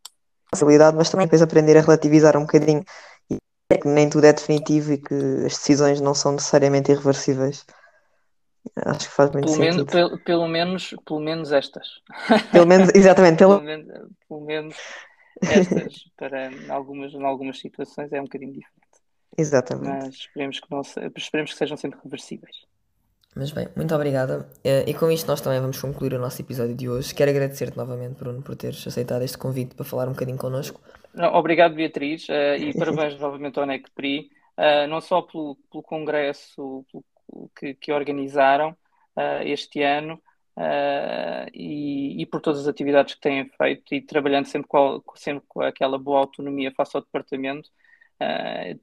responsabilidade, 0.52 0.96
mas 0.96 1.10
também 1.10 1.26
depois 1.26 1.42
aprender 1.42 1.76
a 1.76 1.80
relativizar 1.80 2.36
um 2.36 2.42
bocadinho 2.42 2.84
é 3.70 3.78
que 3.78 3.86
nem 3.86 4.10
tudo 4.10 4.26
é 4.26 4.32
definitivo 4.32 4.92
e 4.92 4.98
que 4.98 5.14
as 5.46 5.54
decisões 5.54 6.00
não 6.00 6.12
são 6.12 6.32
necessariamente 6.32 6.90
irreversíveis. 6.90 7.64
Acho 8.76 9.08
que 9.08 9.14
faz 9.14 9.30
muito 9.30 9.46
pelo 9.46 9.56
sentido. 9.56 9.76
Menos, 9.76 9.92
pelo, 9.92 10.18
pelo, 10.18 10.48
menos, 10.48 10.94
pelo 11.06 11.20
menos 11.20 11.52
estas. 11.52 11.88
Pelo 12.52 12.66
menos, 12.66 12.90
exatamente. 12.94 13.38
Pelo, 13.38 13.60
pelo, 13.60 13.64
menos, 13.64 14.08
pelo 14.28 14.40
menos 14.40 14.76
estas, 15.40 16.04
para 16.18 16.52
em 16.52 16.70
algumas, 16.70 17.14
em 17.14 17.24
algumas 17.24 17.58
situações 17.58 18.12
é 18.12 18.20
um 18.20 18.24
bocadinho 18.24 18.52
diferente. 18.52 18.80
Exatamente. 19.38 19.88
Mas 19.88 20.14
esperemos 20.14 20.60
que, 20.60 20.70
não, 20.70 20.82
esperemos 21.16 21.52
que 21.52 21.58
sejam 21.58 21.76
sempre 21.76 22.00
reversíveis. 22.02 22.56
Mas 23.34 23.52
bem, 23.52 23.68
muito 23.76 23.94
obrigada. 23.94 24.50
Eh, 24.64 24.84
e 24.88 24.94
com 24.94 25.10
isto 25.10 25.26
nós 25.28 25.40
também 25.40 25.60
vamos 25.60 25.80
concluir 25.80 26.12
o 26.14 26.18
nosso 26.18 26.42
episódio 26.42 26.74
de 26.74 26.88
hoje. 26.88 27.14
Quero 27.14 27.30
agradecer-te 27.30 27.76
novamente, 27.76 28.18
Bruno, 28.18 28.42
por 28.42 28.56
teres 28.56 28.84
aceitado 28.84 29.22
este 29.22 29.38
convite 29.38 29.74
para 29.76 29.84
falar 29.84 30.08
um 30.08 30.12
bocadinho 30.12 30.36
connosco. 30.36 30.80
Obrigado, 31.32 31.74
Beatriz, 31.74 32.28
uh, 32.28 32.56
e 32.58 32.76
parabéns 32.76 33.18
novamente 33.18 33.58
ao 33.58 33.66
NECPRI, 33.66 34.30
uh, 34.56 34.88
não 34.88 35.00
só 35.00 35.22
pelo, 35.22 35.56
pelo 35.70 35.82
congresso 35.82 36.84
pelo, 36.90 37.50
que, 37.56 37.74
que, 37.74 37.92
organizaram 37.92 38.70
uh, 39.16 39.42
este 39.44 39.82
ano 39.82 40.20
e, 41.54 42.20
e, 42.20 42.26
por 42.26 42.40
todas 42.40 42.60
as 42.60 42.68
atividades 42.68 43.14
que 43.14 43.20
têm 43.20 43.48
feito 43.48 43.94
e 43.94 44.02
trabalhando 44.02 44.44
sempre 44.44 44.68
com, 44.68 45.02
sempre 45.14 45.42
com 45.48 45.62
aquela 45.62 45.98
boa 45.98 46.18
autonomia 46.18 46.70
face 46.76 46.94
ao 46.94 47.02
departamento, 47.02 47.70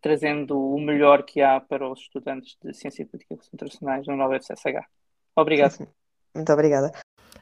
trazendo 0.02 0.60
o 0.60 0.80
melhor 0.80 1.22
que 1.22 1.40
há 1.40 1.60
para 1.60 1.88
os 1.88 2.00
estudantes 2.00 2.58
de 2.64 2.74
Ciência 2.74 3.04
e 3.04 3.06
Políticas 3.06 3.48
Internacionais 3.54 4.08
no 4.08 4.16
nova 4.16 4.40
FCSH. 4.40 4.88
Obrigado. 5.36 5.88
Muito 6.34 6.52
obrigada. 6.52 6.92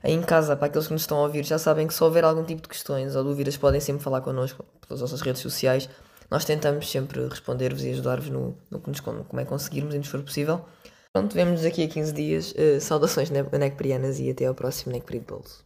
Em 0.07 0.21
casa, 0.21 0.55
para 0.55 0.67
aqueles 0.67 0.85
que 0.85 0.93
nos 0.93 1.01
estão 1.01 1.17
a 1.17 1.23
ouvir, 1.23 1.43
já 1.43 1.57
sabem 1.57 1.87
que 1.87 1.93
se 1.93 2.03
houver 2.03 2.23
algum 2.23 2.43
tipo 2.43 2.61
de 2.61 2.69
questões 2.69 3.15
ou 3.15 3.23
dúvidas, 3.23 3.57
podem 3.57 3.81
sempre 3.81 4.03
falar 4.03 4.21
connosco 4.21 4.63
pelas 4.87 5.01
nossas 5.01 5.19
redes 5.21 5.41
sociais. 5.41 5.89
Nós 6.29 6.45
tentamos 6.45 6.89
sempre 6.89 7.27
responder-vos 7.27 7.83
e 7.83 7.89
ajudar-vos 7.89 8.29
no, 8.29 8.55
no 8.69 8.79
que 8.79 8.89
nos, 8.89 8.99
como 8.99 9.39
é 9.39 9.45
conseguirmos 9.45 9.95
e 9.95 9.97
nos 9.97 10.07
for 10.07 10.21
possível. 10.21 10.63
Pronto, 11.11 11.33
vemos-nos 11.33 11.63
daqui 11.63 11.83
a 11.83 11.87
15 11.87 12.13
dias. 12.13 12.51
Uh, 12.51 12.79
saudações 12.79 13.31
necprianas 13.31 14.19
e 14.19 14.29
até 14.29 14.45
ao 14.45 14.53
próximo 14.53 14.93
Necpri 14.93 15.19
Pulse. 15.19 15.64